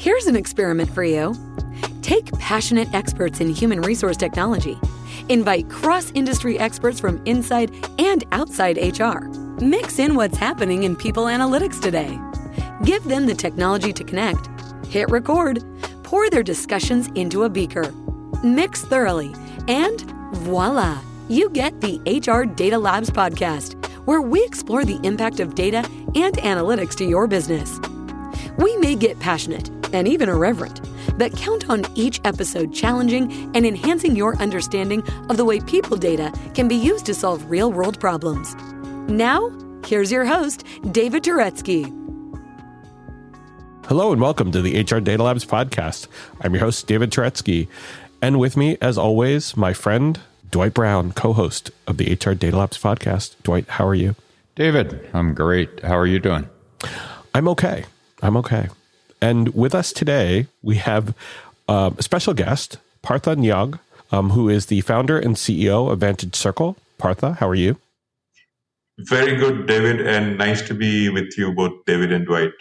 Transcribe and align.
Here's 0.00 0.26
an 0.26 0.34
experiment 0.34 0.90
for 0.94 1.04
you. 1.04 1.34
Take 2.00 2.32
passionate 2.38 2.88
experts 2.94 3.38
in 3.42 3.50
human 3.50 3.82
resource 3.82 4.16
technology. 4.16 4.80
Invite 5.28 5.68
cross 5.68 6.10
industry 6.12 6.58
experts 6.58 6.98
from 6.98 7.20
inside 7.26 7.70
and 7.98 8.24
outside 8.32 8.78
HR. 8.78 9.26
Mix 9.62 9.98
in 9.98 10.14
what's 10.14 10.38
happening 10.38 10.84
in 10.84 10.96
people 10.96 11.26
analytics 11.26 11.78
today. 11.82 12.18
Give 12.82 13.04
them 13.04 13.26
the 13.26 13.34
technology 13.34 13.92
to 13.92 14.02
connect. 14.02 14.48
Hit 14.86 15.10
record. 15.10 15.62
Pour 16.02 16.30
their 16.30 16.42
discussions 16.42 17.08
into 17.08 17.44
a 17.44 17.50
beaker. 17.50 17.92
Mix 18.42 18.82
thoroughly. 18.82 19.34
And 19.68 20.00
voila, 20.32 20.98
you 21.28 21.50
get 21.50 21.78
the 21.82 22.00
HR 22.06 22.46
Data 22.46 22.78
Labs 22.78 23.10
podcast, 23.10 23.74
where 24.06 24.22
we 24.22 24.42
explore 24.44 24.86
the 24.86 24.98
impact 25.02 25.40
of 25.40 25.54
data 25.54 25.86
and 26.14 26.38
analytics 26.38 26.96
to 26.96 27.04
your 27.04 27.26
business. 27.26 27.78
We 28.56 28.78
may 28.78 28.94
get 28.94 29.20
passionate 29.20 29.70
and 29.92 30.08
even 30.08 30.28
irreverent, 30.28 30.80
but 31.18 31.36
count 31.36 31.68
on 31.68 31.84
each 31.94 32.20
episode 32.24 32.72
challenging 32.72 33.32
and 33.54 33.66
enhancing 33.66 34.16
your 34.16 34.36
understanding 34.36 35.02
of 35.28 35.36
the 35.36 35.44
way 35.44 35.60
people 35.60 35.96
data 35.96 36.32
can 36.54 36.68
be 36.68 36.76
used 36.76 37.06
to 37.06 37.14
solve 37.14 37.50
real 37.50 37.72
world 37.72 37.98
problems. 38.00 38.54
Now, 39.08 39.50
here's 39.84 40.12
your 40.12 40.24
host, 40.24 40.64
David 40.92 41.24
Turetsky. 41.24 41.96
Hello 43.86 44.12
and 44.12 44.20
welcome 44.20 44.52
to 44.52 44.62
the 44.62 44.80
HR 44.80 45.00
Data 45.00 45.22
Labs 45.24 45.44
podcast. 45.44 46.06
I'm 46.40 46.54
your 46.54 46.60
host, 46.60 46.86
David 46.86 47.10
Turetsky. 47.10 47.66
And 48.22 48.38
with 48.38 48.56
me, 48.56 48.78
as 48.80 48.96
always, 48.96 49.56
my 49.56 49.72
friend, 49.72 50.20
Dwight 50.50 50.74
Brown, 50.74 51.10
co 51.10 51.32
host 51.32 51.72
of 51.88 51.96
the 51.96 52.12
HR 52.12 52.34
Data 52.34 52.56
Labs 52.56 52.78
podcast. 52.78 53.34
Dwight, 53.42 53.66
how 53.68 53.86
are 53.86 53.94
you? 53.94 54.14
David, 54.54 55.08
I'm 55.12 55.34
great. 55.34 55.80
How 55.80 55.96
are 55.96 56.06
you 56.06 56.20
doing? 56.20 56.48
I'm 57.34 57.48
okay. 57.48 57.84
I'm 58.22 58.36
okay. 58.36 58.68
And 59.20 59.54
with 59.54 59.74
us 59.74 59.92
today, 59.92 60.46
we 60.62 60.76
have 60.76 61.14
uh, 61.68 61.90
a 61.96 62.02
special 62.02 62.34
guest, 62.34 62.78
Partha 63.02 63.36
Neog, 63.36 63.78
um, 64.12 64.30
who 64.30 64.48
is 64.48 64.66
the 64.66 64.80
founder 64.80 65.18
and 65.18 65.36
CEO 65.36 65.90
of 65.90 66.00
Vantage 66.00 66.34
Circle. 66.34 66.76
Partha, 66.98 67.34
how 67.34 67.48
are 67.48 67.54
you? 67.54 67.78
Very 68.98 69.36
good, 69.36 69.66
David, 69.66 70.06
and 70.06 70.36
nice 70.36 70.60
to 70.68 70.74
be 70.74 71.08
with 71.08 71.36
you 71.38 71.52
both, 71.52 71.72
David 71.86 72.12
and 72.12 72.26
Dwight. 72.26 72.52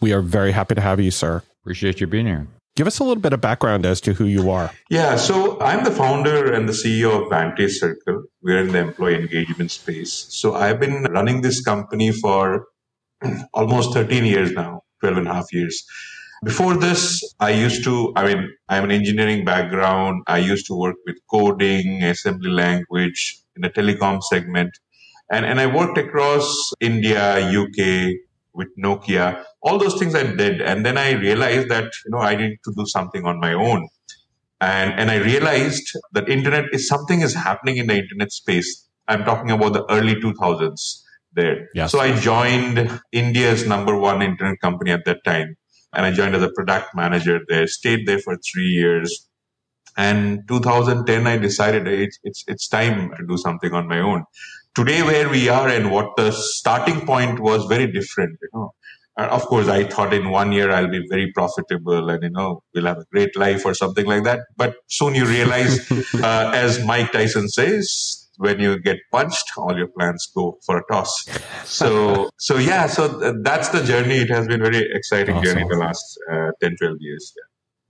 We 0.00 0.12
are 0.12 0.20
very 0.20 0.52
happy 0.52 0.74
to 0.74 0.80
have 0.80 1.00
you, 1.00 1.10
sir. 1.10 1.42
Appreciate 1.62 2.00
you 2.00 2.06
being 2.06 2.26
here. 2.26 2.46
Give 2.76 2.86
us 2.86 2.98
a 2.98 3.04
little 3.04 3.20
bit 3.20 3.32
of 3.32 3.40
background 3.40 3.84
as 3.84 4.00
to 4.02 4.14
who 4.14 4.24
you 4.24 4.50
are. 4.50 4.70
Yeah, 4.90 5.16
so 5.16 5.60
I'm 5.60 5.84
the 5.84 5.90
founder 5.90 6.52
and 6.52 6.68
the 6.68 6.72
CEO 6.72 7.22
of 7.22 7.30
Vantage 7.30 7.78
Circle. 7.78 8.24
We're 8.42 8.60
in 8.60 8.72
the 8.72 8.78
employee 8.78 9.16
engagement 9.16 9.70
space. 9.70 10.26
So 10.30 10.54
I've 10.54 10.80
been 10.80 11.04
running 11.04 11.42
this 11.42 11.62
company 11.62 12.12
for 12.12 12.66
almost 13.54 13.92
13 13.92 14.24
years 14.24 14.52
now. 14.52 14.82
12 15.00 15.18
and 15.18 15.28
a 15.28 15.34
half 15.34 15.52
years. 15.52 15.84
Before 16.42 16.74
this, 16.74 17.22
I 17.38 17.50
used 17.50 17.84
to, 17.84 18.12
I 18.16 18.26
mean, 18.26 18.50
I 18.68 18.76
have 18.76 18.84
an 18.84 18.90
engineering 18.90 19.44
background. 19.44 20.22
I 20.26 20.38
used 20.38 20.66
to 20.68 20.74
work 20.74 20.96
with 21.06 21.16
coding, 21.30 22.02
assembly 22.02 22.50
language 22.50 23.38
in 23.56 23.62
the 23.62 23.70
telecom 23.70 24.22
segment. 24.22 24.70
And, 25.30 25.44
and 25.44 25.60
I 25.60 25.66
worked 25.66 25.98
across 25.98 26.72
India, 26.80 27.36
UK, 27.46 28.14
with 28.54 28.68
Nokia, 28.76 29.44
all 29.62 29.78
those 29.78 29.98
things 29.98 30.14
I 30.14 30.24
did. 30.24 30.60
And 30.60 30.84
then 30.84 30.96
I 30.98 31.12
realized 31.12 31.68
that, 31.68 31.92
you 32.04 32.10
know, 32.10 32.18
I 32.18 32.34
need 32.34 32.58
to 32.64 32.72
do 32.76 32.86
something 32.86 33.24
on 33.24 33.38
my 33.38 33.52
own. 33.52 33.88
And, 34.60 34.92
and 34.98 35.10
I 35.10 35.16
realized 35.16 35.90
that 36.12 36.28
internet 36.28 36.66
is 36.72 36.88
something 36.88 37.20
is 37.20 37.34
happening 37.34 37.76
in 37.76 37.86
the 37.86 37.96
internet 37.96 38.32
space. 38.32 38.88
I'm 39.08 39.24
talking 39.24 39.50
about 39.50 39.72
the 39.72 39.84
early 39.90 40.14
2000s 40.16 41.02
there. 41.34 41.68
So 41.86 42.00
I 42.00 42.18
joined 42.18 43.00
India's 43.12 43.66
number 43.66 43.96
one 43.96 44.22
internet 44.22 44.60
company 44.60 44.90
at 44.90 45.04
that 45.04 45.24
time. 45.24 45.56
And 45.92 46.06
I 46.06 46.12
joined 46.12 46.34
as 46.36 46.42
a 46.42 46.50
product 46.50 46.94
manager 46.94 47.40
there, 47.48 47.66
stayed 47.66 48.06
there 48.06 48.20
for 48.20 48.36
three 48.36 48.68
years. 48.68 49.28
And 49.96 50.46
2010, 50.48 51.26
I 51.26 51.36
decided 51.36 51.88
it's, 51.88 52.18
it's, 52.22 52.44
it's 52.46 52.68
time 52.68 53.10
to 53.16 53.26
do 53.26 53.36
something 53.36 53.72
on 53.72 53.88
my 53.88 53.98
own. 53.98 54.24
Today, 54.74 55.02
where 55.02 55.28
we 55.28 55.48
are 55.48 55.68
and 55.68 55.90
what 55.90 56.16
the 56.16 56.30
starting 56.30 57.04
point 57.04 57.40
was 57.40 57.66
very 57.66 57.90
different, 57.90 58.38
you 58.40 58.48
know. 58.54 58.72
of 59.16 59.42
course, 59.46 59.66
I 59.66 59.82
thought 59.84 60.14
in 60.14 60.30
one 60.30 60.52
year 60.52 60.70
I'll 60.70 60.88
be 60.88 61.04
very 61.10 61.32
profitable 61.32 62.08
and, 62.08 62.22
you 62.22 62.30
know, 62.30 62.62
we'll 62.72 62.86
have 62.86 62.98
a 62.98 63.04
great 63.10 63.36
life 63.36 63.66
or 63.66 63.74
something 63.74 64.06
like 64.06 64.22
that. 64.24 64.40
But 64.56 64.76
soon 64.88 65.16
you 65.16 65.26
realize, 65.26 65.90
uh, 66.14 66.52
as 66.54 66.84
Mike 66.84 67.10
Tyson 67.10 67.48
says, 67.48 68.29
when 68.40 68.58
you 68.58 68.78
get 68.78 68.98
punched, 69.12 69.52
all 69.58 69.76
your 69.76 69.88
plans 69.88 70.26
go 70.34 70.58
for 70.64 70.78
a 70.78 70.82
toss. 70.90 71.12
So, 71.64 72.30
so 72.38 72.56
yeah, 72.56 72.86
so 72.86 73.06
that's 73.42 73.68
the 73.68 73.84
journey. 73.84 74.16
It 74.16 74.30
has 74.30 74.46
been 74.46 74.62
very 74.62 74.82
exciting 74.94 75.36
awesome. 75.36 75.44
journey 75.44 75.68
the 75.68 75.76
last 75.76 76.18
uh, 76.32 76.50
10, 76.62 76.76
12 76.78 76.96
years. 77.00 77.34
Yeah. 77.36 77.42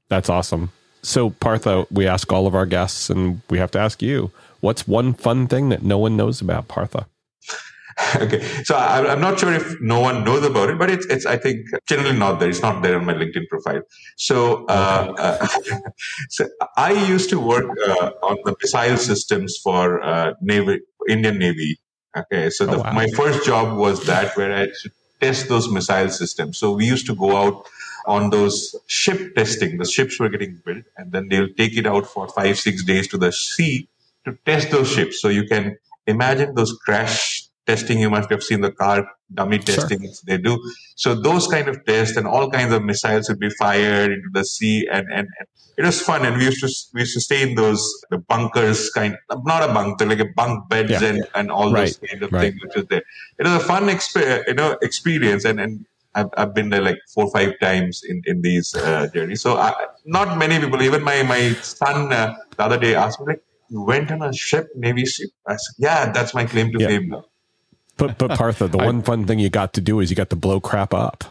That's 0.09 0.28
awesome. 0.28 0.72
So, 1.03 1.31
Partha, 1.31 1.87
we 1.91 2.06
ask 2.09 2.33
all 2.33 2.49
of 2.49 2.55
our 2.56 2.66
guests, 2.66 3.09
and 3.10 3.41
we 3.49 3.59
have 3.59 3.71
to 3.71 3.78
ask 3.78 4.03
you 4.03 4.33
what's 4.59 4.89
one 4.89 5.15
fun 5.15 5.47
thing 5.47 5.69
that 5.69 5.84
no 5.84 5.99
one 5.99 6.16
knows 6.16 6.41
about 6.41 6.66
Partha? 6.66 7.06
okay, 8.16 8.41
so 8.65 8.75
I, 8.75 9.12
am 9.12 9.21
not 9.21 9.38
sure 9.38 9.53
if 9.53 9.81
no 9.81 10.00
one 10.00 10.25
knows 10.25 10.44
about 10.44 10.71
it, 10.71 10.78
but 10.78 10.91
it's 10.91 11.06
it's 11.06 11.26
I 11.26 11.37
think 11.37 11.66
generally 11.87 12.16
not 12.16 12.41
there. 12.41 12.48
It's 12.48 12.62
not 12.62 12.82
there 12.82 12.98
on 12.98 13.04
my 13.04 13.15
LinkedIn 13.15 13.48
profile. 13.48 13.82
So, 14.16 14.65
uh, 14.66 15.15
uh, 15.19 15.47
so 16.31 16.48
I 16.76 16.93
used 16.93 17.31
to 17.31 17.41
work 17.41 17.66
uh, 17.87 18.12
on 18.22 18.38
the 18.44 18.56
missile 18.60 18.97
systems 18.97 19.59
for 19.62 20.03
uh, 20.03 20.34
Navy, 20.41 20.81
Indian 21.09 21.38
Navy. 21.38 21.78
Okay, 22.16 22.50
so 22.50 22.66
the, 22.66 22.76
oh, 22.76 22.82
wow. 22.82 22.93
my 22.93 23.06
first 23.09 23.44
job 23.44 23.76
was 23.76 24.04
that 24.06 24.37
where 24.37 24.53
I 24.53 24.69
should 24.72 24.92
test 25.21 25.48
those 25.48 25.71
missile 25.71 26.09
systems. 26.09 26.59
So 26.59 26.72
we 26.72 26.87
used 26.87 27.06
to 27.06 27.15
go 27.15 27.37
out 27.37 27.66
on 28.06 28.31
those 28.31 28.75
ship 28.87 29.34
testing. 29.34 29.78
The 29.78 29.84
ships 29.84 30.19
were 30.19 30.28
getting 30.28 30.60
built, 30.65 30.84
and 30.97 31.12
then 31.12 31.28
they'll 31.28 31.53
take 31.54 31.77
it 31.77 31.87
out 31.87 32.06
for 32.06 32.28
five 32.28 32.59
six 32.59 32.82
days 32.82 33.09
to 33.09 33.19
the 33.19 33.31
sea 33.31 33.88
to 34.25 34.38
test 34.47 34.71
those 34.71 34.91
ships. 34.91 35.21
So 35.21 35.28
you 35.28 35.44
can 35.44 35.77
imagine 36.06 36.54
those 36.54 36.72
crash 36.72 37.50
testing. 37.70 37.98
You 38.00 38.10
must 38.16 38.31
have 38.31 38.42
seen 38.42 38.60
the 38.60 38.72
car 38.82 38.98
dummy 39.32 39.58
testing 39.58 40.00
sure. 40.00 40.12
they 40.26 40.38
do. 40.38 40.54
So 40.97 41.14
those 41.14 41.47
kind 41.47 41.69
of 41.69 41.84
tests 41.84 42.16
and 42.16 42.26
all 42.26 42.50
kinds 42.50 42.72
of 42.72 42.82
missiles 42.84 43.28
would 43.28 43.38
be 43.38 43.50
fired 43.50 44.10
into 44.10 44.28
the 44.32 44.44
sea, 44.44 44.88
and, 44.91 45.06
and, 45.19 45.28
and 45.38 45.47
it 45.78 45.84
was 45.84 46.00
fun. 46.00 46.26
And 46.26 46.36
we 46.36 46.44
used 46.44 46.60
to 46.60 46.70
we 46.94 47.00
used 47.00 47.14
to 47.14 47.20
stay 47.20 47.42
in 47.48 47.54
those 47.54 47.82
the 48.10 48.19
bunkers 48.19 48.91
kind, 48.91 49.16
not 49.53 49.69
a 49.69 49.72
bunker, 49.72 50.06
like 50.06 50.20
a 50.20 50.30
bunk 50.41 50.69
beds 50.69 50.91
yeah. 50.91 51.04
and, 51.04 51.26
and 51.34 51.50
all 51.50 51.72
right. 51.72 51.86
those 51.86 52.10
kind 52.10 52.22
of 52.22 52.32
right. 52.32 52.42
things 52.42 52.62
which 52.62 52.75
was 52.75 52.86
there. 52.86 53.03
It 53.38 53.44
was 53.44 53.54
a 53.54 53.60
fun 53.60 53.84
exp- 53.84 54.47
you 54.48 54.54
know 54.54 54.76
experience, 54.82 55.44
and 55.44 55.60
and 55.60 55.86
I've, 56.14 56.30
I've 56.36 56.54
been 56.54 56.70
there 56.70 56.82
like 56.82 56.98
four 57.14 57.25
or 57.26 57.32
five 57.32 57.53
times 57.60 58.03
in 58.09 58.22
in 58.26 58.42
these 58.42 58.75
uh, 58.75 59.09
journeys. 59.14 59.42
So 59.42 59.56
I, 59.56 59.72
not 60.04 60.36
many 60.38 60.59
people, 60.59 60.82
even 60.82 61.03
my 61.04 61.22
my 61.22 61.53
son 61.62 62.12
uh, 62.12 62.34
the 62.56 62.62
other 62.64 62.78
day 62.78 62.94
asked 62.94 63.20
me 63.20 63.26
like. 63.34 63.42
You 63.72 63.82
went 63.82 64.10
on 64.10 64.20
a 64.20 64.32
ship, 64.32 64.66
Navy 64.75 65.04
ship. 65.06 65.30
I 65.47 65.53
said, 65.53 65.75
"Yeah, 65.78 66.10
that's 66.10 66.34
my 66.34 66.44
claim 66.44 66.72
to 66.72 66.80
yeah. 66.80 66.88
fame 66.88 67.09
now." 67.10 67.22
But 68.00 68.19
but 68.19 68.37
Partha, 68.37 68.66
the 68.66 68.78
I, 68.83 68.87
one 68.87 69.03
fun 69.03 69.27
thing 69.27 69.38
you 69.38 69.50
got 69.50 69.75
to 69.75 69.81
do 69.81 70.00
is 70.00 70.11
you 70.11 70.16
got 70.16 70.31
to 70.31 70.37
blow 70.37 70.61
crap 70.61 70.93
up. 70.94 71.25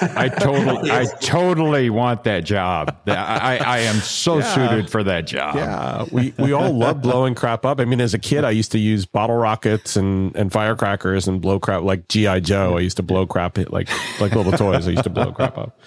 I 0.00 0.30
totally, 0.30 0.90
I 0.90 1.04
totally 1.20 1.90
want 1.90 2.24
that 2.24 2.44
job. 2.44 2.96
I, 3.06 3.58
I 3.58 3.78
am 3.80 3.96
so 3.96 4.38
yeah. 4.38 4.54
suited 4.54 4.90
for 4.90 5.04
that 5.04 5.26
job. 5.26 5.56
Yeah, 5.56 6.06
we, 6.10 6.32
we 6.38 6.52
all 6.52 6.72
love 6.72 7.02
blowing 7.02 7.34
crap 7.34 7.66
up. 7.66 7.78
I 7.78 7.84
mean, 7.84 8.00
as 8.00 8.14
a 8.14 8.18
kid, 8.18 8.44
I 8.44 8.50
used 8.50 8.72
to 8.72 8.78
use 8.78 9.04
bottle 9.04 9.36
rockets 9.36 9.94
and, 9.94 10.34
and 10.34 10.50
firecrackers 10.50 11.28
and 11.28 11.42
blow 11.42 11.60
crap 11.60 11.82
like 11.82 12.08
GI 12.08 12.40
Joe. 12.40 12.78
I 12.78 12.80
used 12.80 12.96
to 12.96 13.02
blow 13.02 13.26
crap 13.26 13.58
like 13.58 13.90
like 14.20 14.34
little 14.34 14.52
toys. 14.52 14.88
I 14.88 14.92
used 14.92 15.04
to 15.04 15.10
blow 15.10 15.32
crap 15.32 15.58
up. 15.58 15.78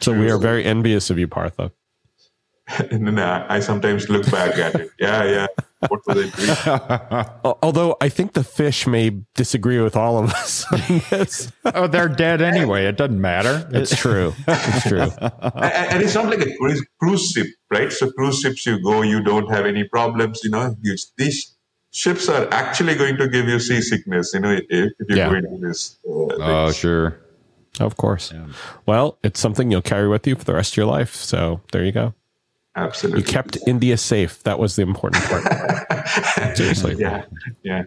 So 0.00 0.18
we 0.18 0.30
are 0.30 0.38
very 0.38 0.64
envious 0.64 1.10
of 1.10 1.18
you, 1.18 1.28
Partha. 1.28 1.72
and 2.90 3.06
then 3.06 3.18
I, 3.18 3.56
I 3.56 3.60
sometimes 3.60 4.08
look 4.08 4.30
back 4.30 4.56
at 4.58 4.74
it. 4.76 4.90
Yeah, 4.98 5.24
yeah. 5.24 5.46
What 5.88 6.00
was 6.06 6.32
I 6.34 7.24
doing? 7.44 7.56
Although 7.62 7.96
I 8.00 8.08
think 8.08 8.34
the 8.34 8.44
fish 8.44 8.86
may 8.86 9.10
disagree 9.34 9.80
with 9.80 9.96
all 9.96 10.18
of 10.18 10.32
us 10.32 10.66
oh, 11.64 11.86
they're 11.86 12.08
dead 12.08 12.42
anyway. 12.42 12.86
It 12.86 12.96
doesn't 12.96 13.20
matter. 13.20 13.68
It's 13.72 13.96
true. 13.96 14.34
It's 14.46 14.88
true. 14.88 15.00
and, 15.20 15.92
and, 15.92 16.02
it's 16.02 16.14
not 16.14 16.26
like 16.26 16.40
a 16.40 16.56
cruise, 16.58 16.84
cruise 17.00 17.30
ship, 17.30 17.46
right? 17.70 17.90
So 17.92 18.10
cruise 18.12 18.40
ships, 18.40 18.66
you 18.66 18.82
go, 18.82 19.02
you 19.02 19.22
don't 19.22 19.50
have 19.50 19.66
any 19.66 19.84
problems. 19.84 20.40
You 20.44 20.50
know, 20.50 20.76
you, 20.82 20.96
these 21.16 21.56
ships 21.92 22.28
are 22.28 22.52
actually 22.52 22.94
going 22.94 23.16
to 23.16 23.28
give 23.28 23.48
you 23.48 23.58
seasickness. 23.58 24.34
You 24.34 24.40
know, 24.40 24.52
if, 24.52 24.64
if 24.68 25.08
you 25.08 25.16
yeah. 25.16 25.28
go 25.30 25.34
into 25.36 25.66
this. 25.66 25.98
Uh, 26.06 26.66
oh, 26.66 26.72
sure. 26.72 27.20
Of 27.78 27.96
course. 27.96 28.32
Yeah. 28.32 28.46
Well, 28.86 29.18
it's 29.22 29.40
something 29.40 29.70
you'll 29.70 29.82
carry 29.82 30.08
with 30.08 30.26
you 30.26 30.34
for 30.34 30.44
the 30.44 30.54
rest 30.54 30.74
of 30.74 30.76
your 30.76 30.86
life. 30.86 31.14
So 31.14 31.60
there 31.72 31.84
you 31.84 31.92
go. 31.92 32.14
Absolutely. 32.76 33.20
You 33.20 33.26
kept 33.26 33.58
India 33.66 33.96
safe. 33.96 34.42
That 34.44 34.58
was 34.58 34.76
the 34.76 34.82
important 34.82 35.22
part. 35.24 36.56
Seriously. 36.56 36.96
Yeah. 36.98 37.24
Yeah. 37.62 37.84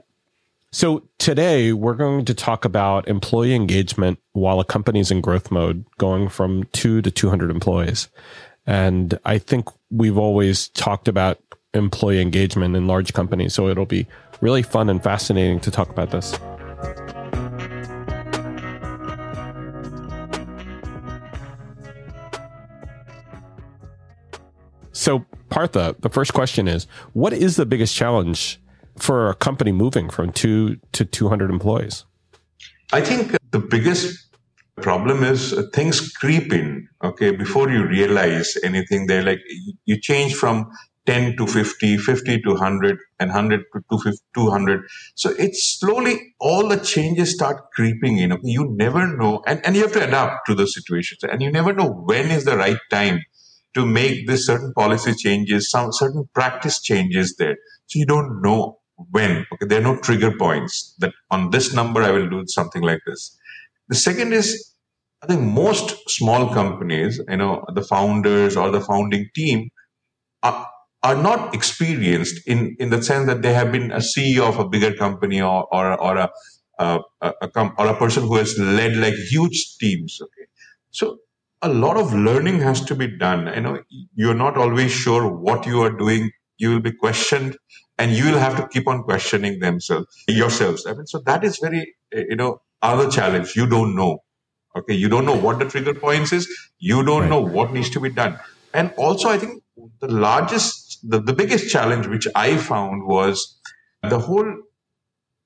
So 0.72 1.08
today 1.20 1.72
we're 1.72 1.94
going 1.94 2.26
to 2.26 2.34
talk 2.34 2.66
about 2.66 3.08
employee 3.08 3.54
engagement 3.54 4.20
while 4.32 4.60
a 4.60 4.66
company's 4.66 5.12
in 5.12 5.22
growth 5.22 5.52
mode, 5.52 5.86
going 5.98 6.30
from 6.30 6.64
two 6.74 7.02
to 7.04 7.12
200 7.12 7.52
employees. 7.52 8.10
And 8.66 9.20
I 9.24 9.38
think 9.38 9.68
we've 9.92 10.18
always 10.18 10.70
talked 10.70 11.08
about 11.08 11.40
employee 11.74 12.22
engagement 12.22 12.76
in 12.76 12.88
large 12.88 13.14
companies. 13.14 13.54
So 13.54 13.68
it'll 13.68 13.86
be 13.86 14.08
really 14.42 14.64
fun 14.64 14.90
and 14.90 15.02
fascinating 15.02 15.60
to 15.62 15.72
talk 15.72 15.90
about 15.90 16.12
this. 16.12 16.38
So, 25.04 25.26
Partha, 25.50 25.98
the 26.00 26.08
first 26.08 26.34
question 26.34 26.66
is 26.66 26.88
what 27.12 27.34
is 27.34 27.58
the 27.58 27.66
biggest 27.66 27.94
challenge 27.94 28.62
for 28.98 29.30
a 29.30 29.36
company 29.36 29.74
moving 29.74 30.10
from 30.10 30.32
two 30.32 30.78
to 30.94 31.04
200 31.04 31.52
employees? 31.52 32.06
I 32.94 33.02
think 33.02 33.36
the 33.52 33.60
biggest 33.60 34.34
problem 34.78 35.26
is 35.26 35.52
uh, 35.52 35.64
things 35.74 36.10
creep 36.10 36.54
in, 36.54 36.88
okay, 37.04 37.32
before 37.32 37.70
you 37.70 37.86
realize 37.86 38.56
anything. 38.64 39.08
They're 39.08 39.26
like, 39.26 39.42
you 39.84 40.00
change 40.00 40.36
from 40.36 40.72
10 41.06 41.36
to 41.36 41.48
50, 41.48 41.98
50 41.98 42.42
to 42.44 42.50
100, 42.52 42.98
and 43.20 43.30
100 43.30 43.66
to 43.74 44.14
200. 44.34 44.86
So 45.16 45.32
it's 45.38 45.80
slowly 45.82 46.34
all 46.40 46.70
the 46.70 46.78
changes 46.78 47.34
start 47.34 47.58
creeping 47.74 48.20
in. 48.20 48.38
You 48.44 48.74
never 48.78 49.06
know, 49.18 49.44
and, 49.46 49.60
and 49.66 49.76
you 49.76 49.82
have 49.82 49.92
to 49.92 50.08
adapt 50.08 50.46
to 50.48 50.56
the 50.56 50.66
situations, 50.66 51.26
and 51.26 51.42
you 51.42 51.52
never 51.52 51.74
know 51.74 51.90
when 51.90 52.32
is 52.32 52.46
the 52.46 52.56
right 52.56 52.80
time 52.90 53.20
to 53.76 53.86
make 53.86 54.28
this 54.28 54.46
certain 54.46 54.74
policy 54.74 55.14
changes, 55.14 55.70
some 55.70 55.92
certain 55.92 56.30
practice 56.34 56.82
changes 56.82 57.36
there. 57.38 57.58
So 57.88 58.00
you 58.00 58.06
don't 58.06 58.42
know 58.42 58.80
when. 59.12 59.46
Okay, 59.54 59.66
there 59.66 59.80
are 59.80 59.84
no 59.84 59.98
trigger 59.98 60.36
points 60.38 60.96
that 61.00 61.14
on 61.32 61.50
this 61.50 61.74
number 61.74 62.02
I 62.04 62.12
will 62.12 62.30
do 62.30 62.44
something 62.48 62.82
like 62.82 63.00
this. 63.06 63.38
The 63.90 63.96
second 63.96 64.34
is, 64.34 64.74
I 65.22 65.28
think 65.28 65.42
most 65.42 66.10
small 66.10 66.54
companies, 66.54 67.20
you 67.28 67.38
know, 67.38 67.66
the 67.74 67.84
founders 67.84 68.56
or 68.56 68.72
the 68.72 68.82
founding 68.82 69.30
team 69.36 69.70
are, 70.42 70.68
are 71.02 71.16
not 71.16 71.54
experienced 71.56 72.48
in, 72.48 72.76
in 72.80 72.90
the 72.90 73.02
sense 73.02 73.28
that 73.28 73.42
they 73.42 73.54
have 73.54 73.72
been 73.72 73.92
a 73.92 73.98
CEO 73.98 74.48
of 74.48 74.60
a 74.60 74.68
bigger 74.68 74.94
company 74.94 75.42
or, 75.42 75.68
or, 75.74 76.00
or 76.00 76.18
a, 76.18 76.30
a, 76.80 77.00
a, 77.22 77.34
a 77.42 77.74
or 77.78 77.88
a 77.88 77.98
person 77.98 78.24
who 78.24 78.36
has 78.38 78.58
led 78.58 78.98
like 78.98 79.14
huge 79.14 79.78
teams. 79.80 80.20
Okay. 80.22 80.48
So 80.92 81.18
a 81.64 81.70
lot 81.70 81.98
of 81.98 82.14
learning 82.14 82.60
has 82.60 82.84
to 82.86 82.96
be 82.96 83.08
done. 83.08 83.48
You 83.54 83.62
know, 83.62 83.80
you're 84.16 84.36
not 84.36 84.58
always 84.58 84.92
sure 84.92 85.28
what 85.28 85.66
you 85.66 85.82
are 85.82 85.92
doing. 85.92 86.32
You 86.58 86.72
will 86.72 86.82
be 86.82 86.92
questioned 86.92 87.58
and 87.98 88.12
you 88.12 88.26
will 88.26 88.40
have 88.40 88.58
to 88.58 88.68
keep 88.68 88.88
on 88.88 89.04
questioning 89.04 89.60
themselves, 89.60 90.24
yourselves. 90.28 90.86
I 90.86 90.94
mean, 90.94 91.08
so 91.08 91.20
that 91.26 91.44
is 91.44 91.58
very, 91.60 91.96
you 92.12 92.36
know, 92.36 92.62
other 92.82 93.10
challenge. 93.10 93.56
You 93.56 93.68
don't 93.68 93.96
know. 93.96 94.20
Okay. 94.76 94.94
You 94.94 95.10
don't 95.10 95.26
know 95.26 95.38
what 95.38 95.60
the 95.60 95.66
trigger 95.66 95.94
points 95.94 96.34
is. 96.34 96.48
You 96.80 97.04
don't 97.04 97.22
right. 97.22 97.30
know 97.30 97.42
what 97.42 97.74
needs 97.74 97.90
to 97.92 98.00
be 98.00 98.10
done. 98.10 98.40
And 98.74 98.92
also, 98.98 99.30
I 99.30 99.38
think 99.38 99.64
the 100.00 100.08
largest 100.08 101.00
the, 101.04 101.20
the 101.20 101.34
biggest 101.34 101.70
challenge 101.70 102.08
which 102.08 102.28
I 102.36 102.58
found 102.58 103.06
was 103.06 103.60
the 104.02 104.20
whole 104.20 104.56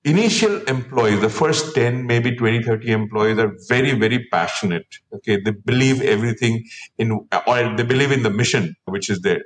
initial 0.07 0.63
employees, 0.63 1.19
the 1.19 1.29
first 1.29 1.75
10, 1.75 2.07
maybe 2.07 2.35
20, 2.35 2.63
30 2.63 2.91
employees 2.91 3.37
are 3.37 3.53
very, 3.67 3.91
very 3.93 4.25
passionate. 4.31 4.87
Okay. 5.13 5.37
They 5.43 5.51
believe 5.51 6.01
everything 6.01 6.63
in, 6.97 7.11
or 7.11 7.75
they 7.75 7.83
believe 7.83 8.11
in 8.11 8.23
the 8.23 8.29
mission 8.29 8.75
which 8.85 9.09
is 9.09 9.21
there. 9.21 9.41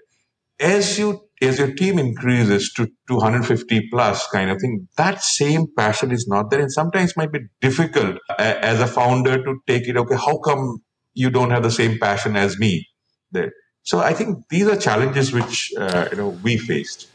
As 0.59 0.99
you, 0.99 1.27
as 1.41 1.57
your 1.57 1.73
team 1.73 1.97
increases 1.97 2.71
to 2.73 2.87
250 3.07 3.89
plus 3.89 4.27
kind 4.27 4.51
of 4.51 4.61
thing, 4.61 4.87
that 4.97 5.23
same 5.23 5.65
passion 5.75 6.11
is 6.11 6.27
not 6.27 6.51
there. 6.51 6.59
And 6.59 6.71
sometimes 6.71 7.17
might 7.17 7.31
be 7.31 7.39
difficult 7.59 8.17
as 8.37 8.79
a 8.79 8.87
founder 8.87 9.43
to 9.43 9.55
take 9.65 9.87
it. 9.87 9.97
Okay. 9.97 10.15
How 10.15 10.37
come 10.37 10.83
you 11.15 11.31
don't 11.31 11.49
have 11.49 11.63
the 11.63 11.71
same 11.71 11.97
passion 11.97 12.35
as 12.35 12.59
me 12.59 12.87
there? 13.31 13.51
So 13.81 13.99
I 13.99 14.13
think 14.13 14.47
these 14.51 14.67
are 14.67 14.75
challenges 14.75 15.33
which 15.33 15.71
uh, 15.75 16.09
you 16.11 16.17
know 16.17 16.29
we 16.43 16.57
faced. 16.57 17.07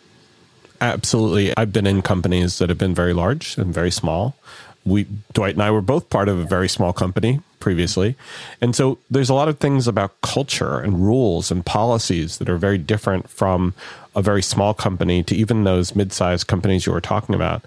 Absolutely, 0.81 1.56
I've 1.56 1.73
been 1.73 1.87
in 1.87 2.02
companies 2.02 2.58
that 2.58 2.69
have 2.69 2.78
been 2.78 2.94
very 2.94 3.12
large 3.12 3.56
and 3.58 3.73
very 3.73 3.90
small. 3.90 4.37
We 4.84 5.06
Dwight 5.32 5.55
and 5.55 5.62
I 5.62 5.70
were 5.70 5.81
both 5.81 6.11
part 6.11 6.28
of 6.28 6.38
a 6.38 6.44
very 6.44 6.69
small 6.69 6.93
company 6.93 7.40
previously, 7.58 8.14
and 8.61 8.76
so 8.76 8.99
there's 9.11 9.31
a 9.31 9.34
lot 9.34 9.49
of 9.49 9.58
things 9.58 9.88
about 9.88 10.20
culture 10.20 10.78
and 10.78 11.05
rules 11.05 11.50
and 11.50 11.64
policies 11.64 12.38
that 12.38 12.49
are 12.49 12.58
very 12.58 12.78
different 12.78 13.28
from 13.28 13.75
a 14.14 14.23
very 14.23 14.43
small 14.43 14.75
company 14.75 15.23
to 15.25 15.34
even 15.34 15.64
those 15.64 15.94
mid-sized 15.94 16.46
companies 16.46 16.87
you 16.87 16.93
were 16.93 17.00
talking 17.00 17.34
about. 17.34 17.64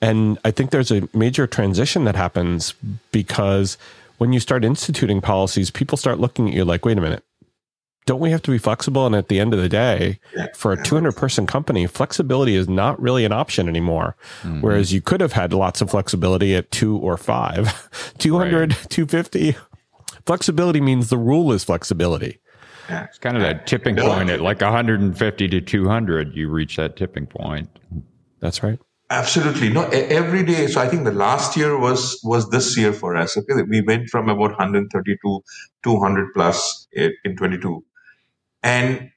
And 0.00 0.38
I 0.44 0.50
think 0.50 0.70
there's 0.70 0.90
a 0.90 1.08
major 1.14 1.46
transition 1.46 2.04
that 2.04 2.16
happens 2.16 2.74
because 3.12 3.78
when 4.18 4.32
you 4.32 4.40
start 4.40 4.64
instituting 4.64 5.20
policies, 5.20 5.70
people 5.70 5.96
start 5.96 6.18
looking 6.20 6.48
at 6.48 6.54
you 6.54 6.64
like, 6.64 6.84
wait 6.84 6.98
a 6.98 7.00
minute, 7.00 7.24
don't 8.06 8.20
we 8.20 8.30
have 8.30 8.42
to 8.42 8.50
be 8.50 8.58
flexible? 8.58 9.06
And 9.06 9.14
at 9.14 9.28
the 9.28 9.40
end 9.40 9.54
of 9.54 9.60
the 9.60 9.68
day, 9.68 10.18
for 10.54 10.72
a 10.72 10.82
200 10.82 11.12
person 11.12 11.46
company, 11.46 11.86
flexibility 11.86 12.54
is 12.54 12.68
not 12.68 13.00
really 13.00 13.24
an 13.24 13.32
option 13.32 13.68
anymore. 13.68 14.16
Mm-hmm. 14.42 14.60
Whereas 14.60 14.92
you 14.92 15.00
could 15.00 15.20
have 15.20 15.32
had 15.32 15.52
lots 15.52 15.80
of 15.80 15.90
flexibility 15.90 16.54
at 16.54 16.70
two 16.70 16.98
or 16.98 17.16
five, 17.16 17.88
200, 18.18 18.70
right. 18.72 18.90
250. 18.90 19.56
Flexibility 20.26 20.80
means 20.80 21.10
the 21.10 21.18
rule 21.18 21.52
is 21.52 21.64
flexibility. 21.64 22.40
It's 22.88 23.18
kind 23.18 23.36
of 23.36 23.42
that 23.42 23.66
tipping 23.66 23.96
point 23.96 24.28
at 24.28 24.42
like 24.42 24.60
150 24.60 25.48
to 25.48 25.60
200, 25.60 26.36
you 26.36 26.50
reach 26.50 26.76
that 26.76 26.96
tipping 26.96 27.26
point. 27.26 27.70
That's 28.40 28.62
right. 28.62 28.78
Absolutely. 29.08 29.70
No, 29.70 29.84
every 29.84 30.42
day. 30.44 30.66
So 30.66 30.80
I 30.80 30.88
think 30.88 31.04
the 31.04 31.12
last 31.12 31.56
year 31.56 31.78
was, 31.78 32.20
was 32.24 32.48
this 32.50 32.76
year 32.76 32.92
for 32.92 33.16
us. 33.16 33.36
Okay. 33.36 33.62
We 33.62 33.80
went 33.80 34.08
from 34.10 34.28
about 34.28 34.50
130 34.50 35.16
to 35.24 35.40
200 35.82 36.34
plus 36.34 36.86
in 36.92 37.36
22 37.36 37.84
and 38.64 39.10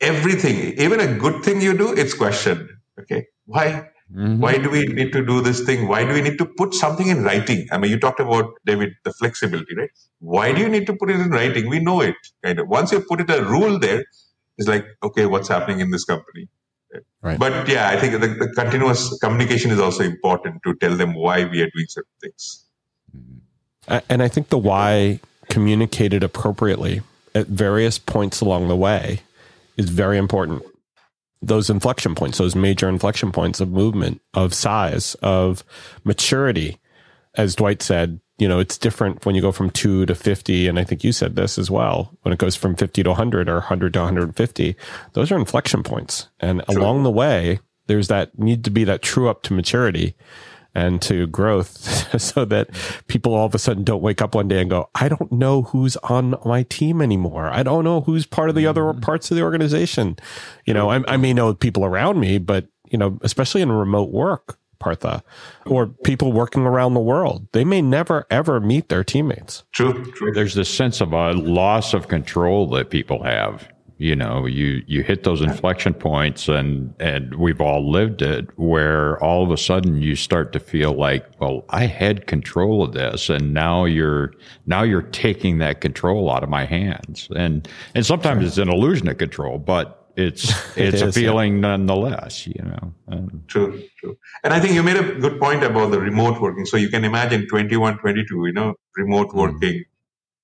everything, 0.00 0.78
even 0.78 1.00
a 1.00 1.18
good 1.18 1.42
thing 1.44 1.60
you 1.60 1.76
do, 1.76 1.92
it's 1.92 2.14
questioned. 2.14 2.70
Okay. 3.00 3.26
Why? 3.44 3.90
Mm-hmm. 4.14 4.38
Why 4.38 4.58
do 4.58 4.70
we 4.70 4.86
need 4.86 5.12
to 5.12 5.24
do 5.24 5.40
this 5.40 5.62
thing? 5.62 5.88
Why 5.88 6.04
do 6.04 6.12
we 6.12 6.22
need 6.22 6.38
to 6.38 6.46
put 6.46 6.74
something 6.74 7.08
in 7.08 7.24
writing? 7.24 7.66
I 7.72 7.78
mean, 7.78 7.90
you 7.90 7.98
talked 7.98 8.20
about 8.20 8.52
David, 8.64 8.92
the 9.02 9.12
flexibility, 9.12 9.74
right? 9.76 9.90
Why 10.20 10.52
do 10.52 10.60
you 10.60 10.68
need 10.68 10.86
to 10.86 10.94
put 10.94 11.10
it 11.10 11.18
in 11.20 11.30
writing? 11.30 11.68
We 11.68 11.80
know 11.80 12.00
it 12.00 12.14
kind 12.44 12.60
of. 12.60 12.68
Once 12.68 12.92
you 12.92 13.00
put 13.00 13.20
it 13.20 13.30
a 13.30 13.42
rule 13.42 13.78
there, 13.78 14.04
it's 14.56 14.68
like, 14.68 14.86
okay, 15.02 15.26
what's 15.26 15.48
happening 15.48 15.80
in 15.80 15.90
this 15.90 16.04
company? 16.04 16.48
Right. 17.22 17.38
But 17.38 17.68
yeah, 17.68 17.88
I 17.88 17.98
think 17.98 18.12
the, 18.20 18.28
the, 18.28 18.52
continuous 18.54 19.18
communication 19.18 19.72
is 19.72 19.80
also 19.80 20.04
important 20.04 20.62
to 20.64 20.74
tell 20.76 20.96
them 20.96 21.14
why 21.14 21.44
we 21.44 21.60
are 21.62 21.70
doing 21.74 21.86
certain 21.88 22.12
things. 22.20 22.66
Mm-hmm. 23.16 23.98
And 24.08 24.22
I 24.22 24.28
think 24.28 24.50
the 24.50 24.58
why 24.58 25.18
communicated 25.48 26.22
appropriately 26.22 27.02
at 27.34 27.46
various 27.48 27.98
points 27.98 28.40
along 28.40 28.68
the 28.68 28.76
way 28.76 29.20
is 29.76 29.90
very 29.90 30.18
important. 30.18 30.62
Those 31.42 31.68
inflection 31.68 32.14
points, 32.14 32.38
those 32.38 32.54
major 32.54 32.88
inflection 32.88 33.32
points 33.32 33.60
of 33.60 33.70
movement, 33.70 34.20
of 34.32 34.54
size, 34.54 35.14
of 35.16 35.62
maturity, 36.04 36.78
as 37.34 37.54
Dwight 37.54 37.82
said, 37.82 38.20
you 38.38 38.48
know, 38.48 38.58
it's 38.58 38.78
different 38.78 39.24
when 39.24 39.34
you 39.34 39.40
go 39.40 39.52
from 39.52 39.70
two 39.70 40.06
to 40.06 40.14
50. 40.14 40.68
And 40.68 40.78
I 40.78 40.84
think 40.84 41.04
you 41.04 41.12
said 41.12 41.36
this 41.36 41.58
as 41.58 41.70
well. 41.70 42.16
When 42.22 42.32
it 42.32 42.38
goes 42.38 42.56
from 42.56 42.74
50 42.74 43.02
to 43.02 43.10
100 43.10 43.48
or 43.48 43.54
100 43.56 43.92
to 43.92 43.98
150, 44.00 44.76
those 45.12 45.30
are 45.30 45.38
inflection 45.38 45.82
points. 45.82 46.28
And 46.40 46.62
sure. 46.68 46.80
along 46.80 47.02
the 47.02 47.10
way, 47.10 47.60
there's 47.86 48.08
that 48.08 48.38
need 48.38 48.64
to 48.64 48.70
be 48.70 48.84
that 48.84 49.02
true 49.02 49.28
up 49.28 49.42
to 49.44 49.52
maturity 49.52 50.16
and 50.74 51.00
to 51.02 51.26
growth 51.26 52.20
so 52.20 52.44
that 52.44 52.70
people 53.06 53.34
all 53.34 53.46
of 53.46 53.54
a 53.54 53.58
sudden 53.58 53.84
don't 53.84 54.02
wake 54.02 54.20
up 54.20 54.34
one 54.34 54.48
day 54.48 54.60
and 54.60 54.70
go, 54.70 54.88
I 54.94 55.08
don't 55.08 55.30
know 55.32 55.62
who's 55.62 55.96
on 55.98 56.34
my 56.44 56.64
team 56.64 57.00
anymore. 57.00 57.46
I 57.46 57.62
don't 57.62 57.84
know 57.84 58.00
who's 58.00 58.26
part 58.26 58.48
of 58.48 58.54
the 58.54 58.66
other 58.66 58.82
mm-hmm. 58.82 59.00
parts 59.00 59.30
of 59.30 59.36
the 59.36 59.42
organization. 59.42 60.16
You 60.64 60.74
know, 60.74 60.90
I, 60.90 61.02
I 61.06 61.16
may 61.16 61.32
know 61.32 61.54
people 61.54 61.84
around 61.84 62.20
me, 62.20 62.38
but 62.38 62.66
you 62.90 62.98
know, 62.98 63.18
especially 63.22 63.62
in 63.62 63.72
remote 63.72 64.10
work, 64.10 64.58
Partha, 64.78 65.22
or 65.66 65.86
people 65.86 66.32
working 66.32 66.62
around 66.62 66.94
the 66.94 67.00
world, 67.00 67.48
they 67.52 67.64
may 67.64 67.80
never 67.80 68.26
ever 68.30 68.60
meet 68.60 68.88
their 68.88 69.02
teammates. 69.02 69.64
True, 69.72 70.04
true. 70.12 70.32
There's 70.32 70.54
this 70.54 70.68
sense 70.68 71.00
of 71.00 71.12
a 71.12 71.32
loss 71.32 71.94
of 71.94 72.08
control 72.08 72.68
that 72.70 72.90
people 72.90 73.22
have 73.22 73.68
you 73.98 74.16
know 74.16 74.44
you 74.44 74.82
you 74.86 75.02
hit 75.02 75.22
those 75.22 75.40
inflection 75.40 75.94
points 75.94 76.48
and 76.48 76.94
and 76.98 77.34
we've 77.36 77.60
all 77.60 77.90
lived 77.90 78.22
it 78.22 78.46
where 78.58 79.22
all 79.22 79.44
of 79.44 79.50
a 79.50 79.56
sudden 79.56 80.02
you 80.02 80.16
start 80.16 80.52
to 80.52 80.58
feel 80.58 80.92
like 80.92 81.24
well 81.40 81.64
i 81.70 81.86
had 81.86 82.26
control 82.26 82.82
of 82.82 82.92
this 82.92 83.28
and 83.28 83.54
now 83.54 83.84
you're 83.84 84.32
now 84.66 84.82
you're 84.82 85.02
taking 85.02 85.58
that 85.58 85.80
control 85.80 86.30
out 86.30 86.42
of 86.42 86.48
my 86.48 86.64
hands 86.64 87.28
and 87.36 87.68
and 87.94 88.04
sometimes 88.04 88.40
sure. 88.40 88.48
it's 88.48 88.58
an 88.58 88.68
illusion 88.68 89.08
of 89.08 89.18
control 89.18 89.58
but 89.58 90.10
it's 90.16 90.50
it's 90.76 90.76
it 90.76 90.94
is, 90.94 91.02
a 91.02 91.12
feeling 91.12 91.54
yeah. 91.54 91.60
nonetheless 91.60 92.46
you 92.46 92.62
know 92.62 92.94
um, 93.08 93.44
true 93.46 93.80
true 94.00 94.16
and 94.42 94.52
i 94.52 94.58
think 94.58 94.74
you 94.74 94.82
made 94.82 94.96
a 94.96 95.14
good 95.20 95.38
point 95.38 95.62
about 95.62 95.92
the 95.92 96.00
remote 96.00 96.40
working 96.40 96.66
so 96.66 96.76
you 96.76 96.88
can 96.88 97.04
imagine 97.04 97.46
21 97.48 97.98
22 97.98 98.46
you 98.46 98.52
know 98.52 98.74
remote 98.96 99.28
mm. 99.28 99.34
working 99.34 99.74
mm. 99.74 99.84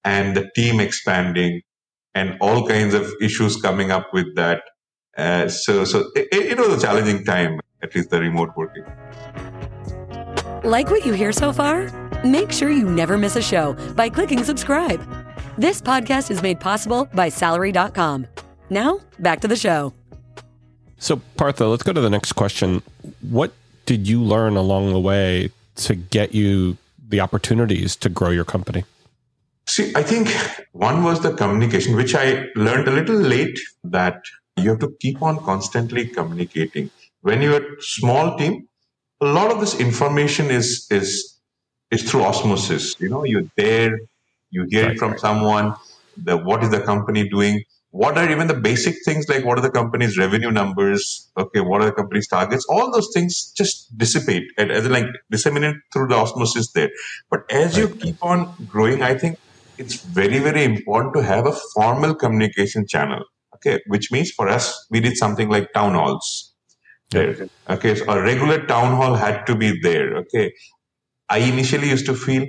and 0.04 0.36
the 0.36 0.48
team 0.54 0.78
expanding 0.78 1.60
and 2.14 2.36
all 2.40 2.66
kinds 2.66 2.94
of 2.94 3.10
issues 3.20 3.60
coming 3.60 3.90
up 3.90 4.12
with 4.12 4.34
that. 4.36 4.62
Uh, 5.16 5.48
so, 5.48 5.84
so 5.84 6.10
it, 6.14 6.28
it 6.32 6.58
was 6.58 6.82
a 6.82 6.86
challenging 6.86 7.24
time, 7.24 7.60
at 7.82 7.94
least 7.94 8.10
the 8.10 8.20
remote 8.20 8.50
working. 8.56 8.84
Like 10.64 10.90
what 10.90 11.06
you 11.06 11.12
hear 11.12 11.32
so 11.32 11.52
far? 11.52 11.90
Make 12.24 12.52
sure 12.52 12.70
you 12.70 12.88
never 12.88 13.16
miss 13.16 13.36
a 13.36 13.42
show 13.42 13.74
by 13.94 14.08
clicking 14.08 14.44
subscribe. 14.44 15.00
This 15.56 15.80
podcast 15.80 16.30
is 16.30 16.42
made 16.42 16.60
possible 16.60 17.06
by 17.14 17.28
Salary.com. 17.28 18.26
Now, 18.68 19.00
back 19.18 19.40
to 19.40 19.48
the 19.48 19.56
show. 19.56 19.92
So, 20.98 21.20
Partha, 21.36 21.66
let's 21.66 21.82
go 21.82 21.92
to 21.92 22.00
the 22.00 22.10
next 22.10 22.32
question. 22.34 22.82
What 23.22 23.52
did 23.86 24.06
you 24.06 24.22
learn 24.22 24.56
along 24.56 24.92
the 24.92 25.00
way 25.00 25.50
to 25.76 25.94
get 25.94 26.34
you 26.34 26.76
the 27.08 27.20
opportunities 27.20 27.96
to 27.96 28.08
grow 28.08 28.30
your 28.30 28.44
company? 28.44 28.84
See, 29.70 29.92
I 29.94 30.02
think 30.02 30.28
one 30.72 31.04
was 31.04 31.20
the 31.20 31.32
communication, 31.32 31.94
which 31.94 32.16
I 32.16 32.46
learned 32.56 32.88
a 32.88 32.90
little 32.90 33.14
late 33.14 33.56
that 33.84 34.20
you 34.56 34.70
have 34.70 34.80
to 34.80 34.96
keep 34.98 35.22
on 35.22 35.38
constantly 35.44 36.06
communicating. 36.08 36.90
When 37.20 37.40
you're 37.40 37.62
a 37.62 37.76
small 37.78 38.36
team, 38.36 38.66
a 39.20 39.26
lot 39.26 39.52
of 39.52 39.60
this 39.60 39.78
information 39.78 40.50
is 40.50 40.88
is 40.90 41.38
is 41.92 42.02
through 42.10 42.24
osmosis. 42.24 42.96
You 42.98 43.10
know, 43.10 43.22
you're 43.22 43.48
there, 43.56 43.96
you 44.50 44.66
hear 44.70 44.86
right, 44.86 44.96
it 44.96 44.98
from 44.98 45.12
right. 45.12 45.20
someone, 45.20 45.76
the 46.16 46.36
what 46.36 46.64
is 46.64 46.70
the 46.70 46.80
company 46.80 47.28
doing, 47.28 47.62
what 47.92 48.18
are 48.18 48.28
even 48.28 48.48
the 48.48 48.54
basic 48.54 48.96
things 49.04 49.28
like 49.28 49.44
what 49.44 49.56
are 49.58 49.62
the 49.62 49.70
company's 49.70 50.16
revenue 50.16 50.50
numbers 50.50 51.28
okay 51.36 51.60
what 51.60 51.80
are 51.82 51.86
the 51.86 51.92
company's 51.92 52.28
targets 52.28 52.64
all 52.70 52.92
those 52.92 53.08
things 53.12 53.52
just 53.56 53.98
dissipate 53.98 54.44
and, 54.56 54.70
and 54.70 54.92
like 54.92 55.06
disseminate 55.28 55.74
through 55.92 56.06
the 56.06 56.14
osmosis 56.14 56.70
there 56.70 56.90
but 57.30 57.40
as 57.50 57.76
right. 57.76 57.88
you 57.88 57.96
keep 57.96 58.24
on 58.24 58.54
growing 58.68 59.02
i 59.02 59.12
think 59.12 59.36
it's 59.80 59.96
very 60.20 60.38
very 60.46 60.64
important 60.64 61.14
to 61.14 61.22
have 61.32 61.46
a 61.46 61.56
formal 61.74 62.14
communication 62.22 62.86
channel 62.94 63.22
okay 63.56 63.76
which 63.94 64.10
means 64.12 64.30
for 64.38 64.48
us 64.56 64.70
we 64.90 65.00
did 65.06 65.16
something 65.16 65.48
like 65.48 65.72
town 65.78 65.94
halls 66.00 66.54
there 67.10 67.48
okay 67.76 67.94
so 67.94 68.10
a 68.14 68.22
regular 68.22 68.58
town 68.72 68.96
hall 69.00 69.14
had 69.26 69.44
to 69.50 69.56
be 69.64 69.70
there 69.88 70.08
okay 70.22 70.46
i 71.28 71.38
initially 71.52 71.88
used 71.94 72.06
to 72.12 72.16
feel 72.26 72.46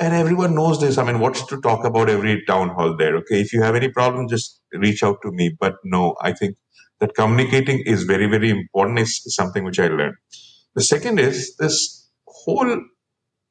and 0.00 0.14
everyone 0.14 0.54
knows 0.54 0.80
this. 0.80 0.96
I 0.96 1.04
mean, 1.04 1.20
what's 1.20 1.44
to 1.46 1.60
talk 1.60 1.84
about 1.84 2.08
every 2.08 2.42
town 2.46 2.70
hall 2.70 2.96
there? 2.96 3.16
Okay, 3.16 3.40
if 3.40 3.52
you 3.52 3.62
have 3.62 3.76
any 3.76 3.90
problem, 3.90 4.28
just 4.28 4.62
reach 4.72 5.02
out 5.02 5.18
to 5.22 5.30
me. 5.30 5.54
But 5.60 5.74
no, 5.84 6.16
I 6.22 6.32
think 6.32 6.56
that 7.00 7.14
communicating 7.14 7.82
is 7.84 8.04
very, 8.04 8.26
very 8.26 8.48
important. 8.48 8.98
Is 8.98 9.22
something 9.28 9.62
which 9.62 9.78
I 9.78 9.88
learned. 9.88 10.14
The 10.74 10.82
second 10.82 11.20
is 11.20 11.54
this 11.56 12.08
whole 12.26 12.82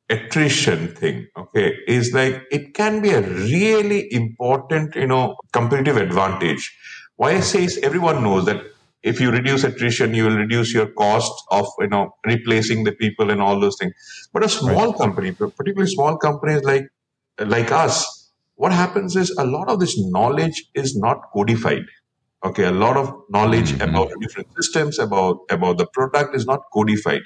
attrition 0.10 0.88
thing. 0.96 1.28
Okay, 1.38 1.78
is 1.88 2.14
like 2.14 2.44
it 2.52 2.74
can 2.74 3.02
be 3.02 3.12
a 3.12 3.22
really 3.22 4.12
important, 4.14 4.96
you 4.96 5.08
know, 5.08 5.38
competitive 5.52 5.98
advantage. 5.98 6.76
Why 7.16 7.32
I 7.32 7.40
say 7.42 7.64
is 7.66 7.78
everyone 7.84 8.24
knows 8.24 8.46
that 8.46 8.64
if 9.04 9.22
you 9.22 9.32
reduce 9.32 9.64
attrition, 9.64 10.14
you 10.14 10.26
will 10.26 10.38
reduce 10.38 10.74
your 10.74 10.88
cost 10.88 11.32
of 11.52 11.68
you 11.80 11.88
know 11.88 12.16
replacing 12.26 12.84
the 12.84 12.92
people 12.92 13.30
and 13.30 13.42
all 13.42 13.60
those 13.60 13.78
things. 13.80 13.94
But 14.34 14.44
a 14.44 14.50
small 14.50 14.88
right. 14.88 14.98
company, 14.98 15.32
particularly 15.32 15.92
small 15.92 16.18
companies 16.18 16.64
like 16.64 16.88
like 17.40 17.72
us, 17.72 18.32
what 18.56 18.74
happens 18.74 19.16
is 19.16 19.32
a 19.38 19.46
lot 19.46 19.70
of 19.70 19.80
this 19.80 19.98
knowledge 19.98 20.66
is 20.74 20.98
not 20.98 21.32
codified. 21.34 21.86
Okay, 22.44 22.64
a 22.64 22.72
lot 22.72 22.96
of 22.96 23.14
knowledge 23.30 23.72
mm-hmm. 23.72 23.90
about 23.90 24.12
different 24.22 24.48
systems, 24.56 24.98
about 24.98 25.40
about 25.50 25.78
the 25.78 25.88
product 25.88 26.36
is 26.36 26.46
not 26.46 26.62
codified 26.74 27.22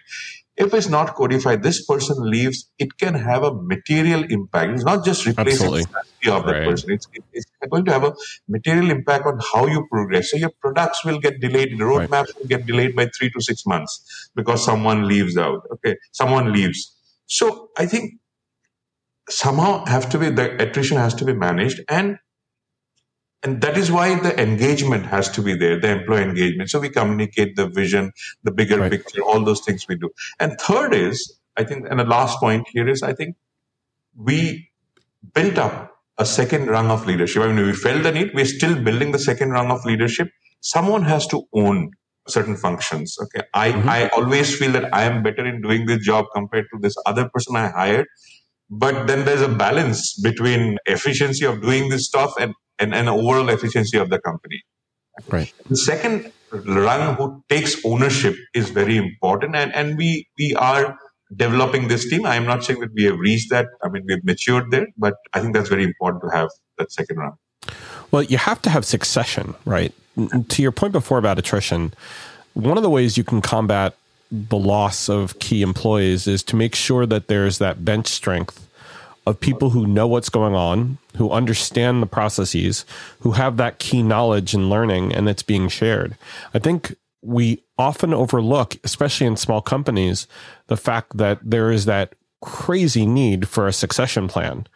if 0.56 0.74
it's 0.74 0.88
not 0.88 1.16
codified, 1.16 1.64
this 1.64 1.86
person 1.86 2.16
leaves, 2.30 2.70
it 2.78 2.98
can 2.98 3.16
have 3.16 3.44
a 3.44 3.54
material 3.54 4.24
impact. 4.30 4.74
It's 4.74 4.84
not 4.84 5.04
just 5.04 5.26
replacing 5.26 5.74
Absolutely. 5.74 5.84
the 6.22 6.34
of 6.34 6.46
right. 6.46 6.68
person. 6.68 6.92
It's, 6.92 7.08
it's 7.34 7.48
going 7.70 7.86
to 7.86 7.92
have 7.92 8.04
a 8.04 8.14
material 8.48 8.92
impact 8.92 9.26
on 9.26 9.40
how 9.52 9.66
you 9.66 9.88
progress. 9.90 10.30
So 10.30 10.38
your 10.38 10.52
products 10.62 11.04
will 11.04 11.20
get 11.20 11.42
delayed. 11.42 11.72
The 11.72 11.84
roadmaps 11.84 12.12
right. 12.12 12.40
will 12.40 12.48
get 12.48 12.68
delayed 12.68 12.96
by 12.96 13.10
three 13.18 13.32
to 13.32 13.42
six 13.42 13.66
months 13.66 14.30
because 14.36 14.64
someone 14.64 15.08
leaves 15.08 15.38
out. 15.38 15.62
Okay. 15.72 15.96
Someone 16.12 16.54
leaves. 16.54 16.96
So 17.26 17.70
I 17.76 17.88
think 17.88 18.14
somehow 19.30 19.86
have 19.86 20.08
to 20.10 20.20
be, 20.20 20.30
the 20.30 20.62
attrition 20.62 20.98
has 20.98 21.16
to 21.16 21.26
be 21.26 21.34
managed 21.34 21.82
and 21.90 22.20
and 23.44 23.62
that 23.62 23.78
is 23.78 23.92
why 23.92 24.18
the 24.20 24.40
engagement 24.42 25.06
has 25.06 25.30
to 25.30 25.42
be 25.42 25.56
there 25.56 25.80
the 25.80 25.90
employee 25.90 26.24
engagement. 26.24 26.70
So 26.70 26.80
we 26.80 26.90
communicate 26.90 27.56
the 27.56 27.68
vision 27.68 28.12
the 28.44 28.52
bigger 28.52 28.80
right. 28.80 28.92
picture 28.92 29.22
all 29.22 29.44
those 29.44 29.62
things 29.62 29.86
we 29.88 29.96
do. 29.96 30.10
And 30.40 30.60
third 30.60 30.94
is 30.94 31.40
i 31.58 31.64
think 31.64 31.88
and 31.90 32.00
the 32.00 32.06
last 32.06 32.40
point 32.40 32.68
here 32.72 32.88
is 32.90 33.04
i 33.04 33.14
think 33.14 33.36
we 34.16 34.70
built 35.34 35.58
up 35.58 35.92
a 36.18 36.26
second 36.26 36.68
rung 36.68 36.90
of 36.92 37.06
leadership. 37.08 37.42
I 37.42 37.48
mean 37.48 37.66
we 37.66 37.74
felt 37.74 38.04
the 38.04 38.12
need. 38.12 38.32
We're 38.34 38.46
still 38.46 38.82
building 38.82 39.12
the 39.12 39.20
second 39.20 39.50
rung 39.50 39.72
of 39.72 39.84
leadership. 39.84 40.30
Someone 40.62 41.04
has 41.04 41.28
to 41.28 41.44
own 41.54 41.92
certain 42.28 42.56
functions 42.56 43.18
okay? 43.22 43.46
I 43.54 43.72
mm-hmm. 43.72 43.90
i 43.90 44.08
always 44.10 44.58
feel 44.58 44.72
that 44.72 44.94
i 44.94 45.04
am 45.04 45.24
better 45.24 45.46
in 45.46 45.62
doing 45.62 45.86
this 45.88 46.06
job 46.06 46.26
compared 46.34 46.68
to 46.74 46.80
this 46.80 46.96
other 47.06 47.30
person 47.34 47.56
i 47.56 47.68
hired. 47.70 48.08
But 48.70 49.08
then 49.08 49.26
there's 49.26 49.42
a 49.42 49.50
balance 49.50 50.20
between 50.22 50.78
efficiency 50.86 51.46
of 51.46 51.62
doing 51.62 51.90
this 51.90 52.06
stuff 52.08 52.34
and 52.40 52.56
and, 52.84 52.94
and 52.94 53.10
overall 53.10 53.50
efficiency 53.50 53.98
of 53.98 54.10
the 54.10 54.20
company. 54.20 54.62
Right. 55.30 55.52
The 55.70 55.78
second 55.78 56.32
rung 56.52 57.16
who 57.16 57.44
takes 57.50 57.84
ownership 57.86 58.36
is 58.54 58.70
very 58.70 58.98
important, 58.98 59.56
and, 59.56 59.74
and 59.74 59.98
we 59.98 60.28
we 60.38 60.54
are 60.56 60.98
developing 61.36 61.88
this 61.88 62.10
team. 62.10 62.26
I 62.26 62.36
am 62.36 62.46
not 62.46 62.64
saying 62.64 62.80
that 62.82 62.92
we 62.94 63.04
have 63.06 63.18
reached 63.18 63.50
that. 63.50 63.68
I 63.84 63.90
mean, 63.90 64.04
we've 64.08 64.24
matured 64.24 64.72
there, 64.72 64.88
but 64.98 65.16
I 65.34 65.40
think 65.40 65.54
that's 65.56 65.70
very 65.70 65.84
important 65.84 66.24
to 66.24 66.30
have 66.38 66.50
that 66.78 66.92
second 66.92 67.18
rung. 67.18 67.38
Well, 68.12 68.24
you 68.24 68.38
have 68.38 68.62
to 68.64 68.70
have 68.70 68.86
succession, 68.86 69.56
right? 69.66 69.94
To 70.50 70.62
your 70.62 70.72
point 70.72 70.94
before 70.94 71.18
about 71.18 71.40
attrition, 71.40 71.94
one 72.54 72.78
of 72.78 72.84
the 72.84 72.90
ways 72.90 73.18
you 73.18 73.24
can 73.24 73.42
combat 73.42 73.96
the 74.32 74.58
loss 74.58 75.10
of 75.10 75.38
key 75.40 75.62
employees 75.62 76.28
is 76.28 76.44
to 76.44 76.56
make 76.56 76.76
sure 76.76 77.06
that 77.06 77.28
there's 77.28 77.58
that 77.60 77.86
bench 77.86 78.08
strength 78.08 78.63
of 79.26 79.40
people 79.40 79.70
who 79.70 79.88
know 79.88 80.08
what's 80.08 80.30
going 80.30 80.56
on, 80.56 80.98
who 81.16 81.32
understand 81.32 82.02
the 82.02 82.08
processes, 82.08 82.86
who 83.20 83.32
have 83.32 83.58
that 83.58 83.80
key 83.80 84.04
knowledge 84.04 84.54
and 84.54 84.70
learning, 84.70 85.14
and 85.14 85.30
it's 85.30 85.44
being 85.44 85.70
shared. 85.70 86.18
I 86.54 86.60
think 86.60 86.96
we 87.22 87.64
often 87.78 88.14
overlook, 88.14 88.76
especially 88.84 89.28
in 89.28 89.38
small 89.38 89.62
companies, 89.62 90.28
the 90.68 90.78
fact 90.78 91.18
that 91.18 91.40
there 91.42 91.72
is 91.72 91.86
that 91.86 92.16
crazy 92.42 93.06
need 93.06 93.48
for 93.48 93.70
a 93.70 93.74
succession 93.74 94.28
plan 94.28 94.68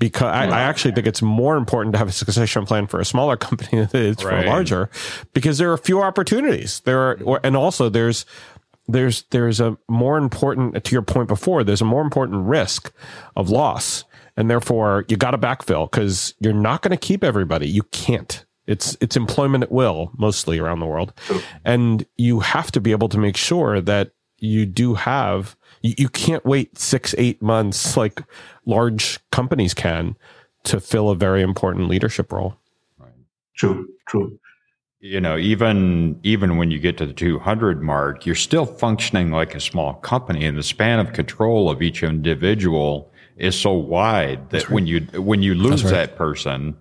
because 0.00 0.26
I, 0.26 0.46
I, 0.46 0.62
actually 0.62 0.92
think 0.92 1.06
it's 1.06 1.22
more 1.22 1.56
important 1.56 1.92
to 1.92 1.98
have 2.00 2.08
a 2.08 2.12
succession 2.12 2.66
plan 2.66 2.88
for 2.88 2.98
a 2.98 3.04
smaller 3.04 3.36
company 3.48 3.86
than 3.86 4.02
it 4.02 4.18
is 4.18 4.24
right. 4.24 4.40
for 4.40 4.44
a 4.44 4.48
larger 4.48 4.90
because 5.32 5.58
there 5.58 5.70
are 5.70 5.76
fewer 5.76 6.04
opportunities 6.04 6.80
there 6.80 6.98
are 6.98 7.40
and 7.44 7.56
also 7.56 7.88
there's 7.88 8.26
there's 8.92 9.22
there's 9.30 9.60
a 9.60 9.76
more 9.88 10.18
important 10.18 10.84
to 10.84 10.92
your 10.92 11.02
point 11.02 11.28
before 11.28 11.64
there's 11.64 11.80
a 11.80 11.86
more 11.86 12.02
important 12.02 12.46
risk 12.46 12.92
of 13.36 13.50
loss. 13.50 14.04
And 14.36 14.48
therefore 14.48 15.04
you 15.08 15.16
got 15.16 15.32
to 15.32 15.38
backfill 15.38 15.90
because 15.90 16.34
you're 16.40 16.54
not 16.54 16.82
going 16.82 16.90
to 16.90 16.96
keep 16.96 17.22
everybody. 17.22 17.68
You 17.68 17.82
can't. 17.84 18.44
It's 18.66 18.96
it's 19.00 19.16
employment 19.16 19.64
at 19.64 19.72
will 19.72 20.12
mostly 20.16 20.58
around 20.58 20.80
the 20.80 20.86
world. 20.86 21.12
And 21.64 22.06
you 22.16 22.40
have 22.40 22.70
to 22.72 22.80
be 22.80 22.92
able 22.92 23.08
to 23.10 23.18
make 23.18 23.36
sure 23.36 23.80
that 23.80 24.12
you 24.38 24.66
do 24.66 24.94
have 24.94 25.56
you, 25.82 25.94
you 25.98 26.08
can't 26.08 26.44
wait 26.44 26.78
six 26.78 27.14
eight 27.18 27.42
months 27.42 27.96
like 27.96 28.22
large 28.64 29.18
companies 29.30 29.74
can 29.74 30.16
to 30.64 30.80
fill 30.80 31.10
a 31.10 31.16
very 31.16 31.42
important 31.42 31.88
leadership 31.88 32.32
role. 32.32 32.56
True 33.56 33.88
true 34.08 34.38
you 35.02 35.20
know 35.20 35.36
even 35.36 36.18
even 36.22 36.56
when 36.56 36.70
you 36.70 36.78
get 36.78 36.96
to 36.96 37.04
the 37.04 37.12
200 37.12 37.82
mark 37.82 38.24
you're 38.24 38.34
still 38.36 38.64
functioning 38.64 39.32
like 39.32 39.54
a 39.54 39.60
small 39.60 39.94
company 39.94 40.46
and 40.46 40.56
the 40.56 40.62
span 40.62 41.00
of 41.00 41.12
control 41.12 41.68
of 41.68 41.82
each 41.82 42.02
individual 42.04 43.12
is 43.36 43.58
so 43.58 43.72
wide 43.72 44.48
that 44.50 44.62
right. 44.62 44.70
when 44.70 44.86
you 44.86 45.00
when 45.14 45.42
you 45.42 45.54
lose 45.54 45.82
right. 45.84 45.90
that 45.90 46.16
person 46.16 46.76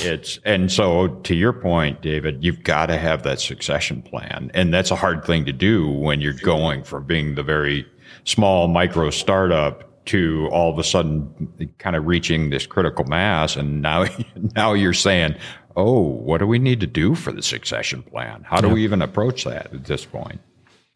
it's 0.00 0.38
and 0.44 0.70
so 0.70 1.08
to 1.08 1.34
your 1.34 1.54
point 1.54 2.02
david 2.02 2.44
you've 2.44 2.62
got 2.62 2.86
to 2.86 2.98
have 2.98 3.22
that 3.22 3.40
succession 3.40 4.02
plan 4.02 4.50
and 4.52 4.72
that's 4.72 4.90
a 4.90 4.96
hard 4.96 5.24
thing 5.24 5.46
to 5.46 5.52
do 5.52 5.88
when 5.88 6.20
you're 6.20 6.34
going 6.34 6.84
from 6.84 7.02
being 7.04 7.34
the 7.34 7.42
very 7.42 7.86
small 8.24 8.68
micro 8.68 9.08
startup 9.08 9.90
to 10.04 10.48
all 10.52 10.70
of 10.70 10.78
a 10.78 10.84
sudden 10.84 11.72
kind 11.78 11.96
of 11.96 12.06
reaching 12.06 12.50
this 12.50 12.66
critical 12.66 13.06
mass 13.06 13.56
and 13.56 13.80
now 13.80 14.04
now 14.54 14.74
you're 14.74 14.92
saying 14.92 15.34
oh, 15.76 16.00
what 16.00 16.38
do 16.38 16.46
we 16.46 16.58
need 16.58 16.80
to 16.80 16.86
do 16.86 17.14
for 17.14 17.32
the 17.32 17.42
succession 17.42 18.02
plan? 18.02 18.44
How 18.44 18.60
do 18.60 18.68
yeah. 18.68 18.74
we 18.74 18.84
even 18.84 19.02
approach 19.02 19.44
that 19.44 19.72
at 19.72 19.84
this 19.84 20.04
point? 20.04 20.40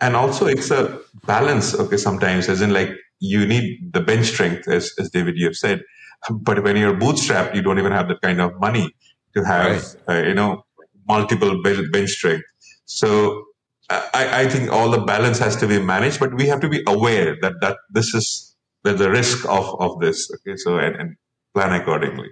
And 0.01 0.15
also, 0.15 0.47
it's 0.47 0.71
a 0.71 1.01
balance, 1.27 1.75
okay, 1.75 1.97
sometimes, 1.97 2.49
as 2.49 2.61
in 2.61 2.73
like 2.73 2.91
you 3.19 3.47
need 3.47 3.93
the 3.93 4.01
bench 4.01 4.27
strength, 4.27 4.69
as, 4.69 4.93
as 4.99 5.11
David, 5.11 5.37
you 5.37 5.47
have 5.47 5.57
said. 5.57 5.83
But 6.31 6.65
when 6.65 6.77
you're 6.77 6.95
bootstrapped, 6.95 7.55
you 7.55 7.63
don't 7.63 7.79
even 7.79 7.93
have 7.93 8.09
that 8.09 8.21
kind 8.23 8.41
of 8.41 8.53
money 8.59 8.93
to 9.37 9.45
have, 9.45 9.85
right. 10.09 10.25
uh, 10.25 10.29
you 10.29 10.35
know, 10.35 10.65
multiple 11.07 11.63
bench 11.63 12.11
strength. 12.11 12.45
So 12.87 13.45
I, 13.91 14.43
I 14.43 14.49
think 14.49 14.71
all 14.71 14.91
the 14.91 14.99
balance 14.99 15.39
has 15.39 15.57
to 15.57 15.67
be 15.67 15.79
managed, 15.81 16.21
but 16.21 16.35
we 16.35 16.47
have 16.47 16.61
to 16.61 16.69
be 16.69 16.83
aware 16.87 17.37
that, 17.41 17.55
that 17.61 17.77
this 17.91 18.15
is 18.15 18.57
there's 18.85 19.01
a 19.01 19.11
risk 19.11 19.45
of, 19.49 19.81
of 19.81 20.01
this. 20.01 20.31
Okay. 20.35 20.57
So, 20.57 20.79
and, 20.79 20.97
and 20.97 21.17
plan 21.55 21.73
accordingly. 21.81 22.29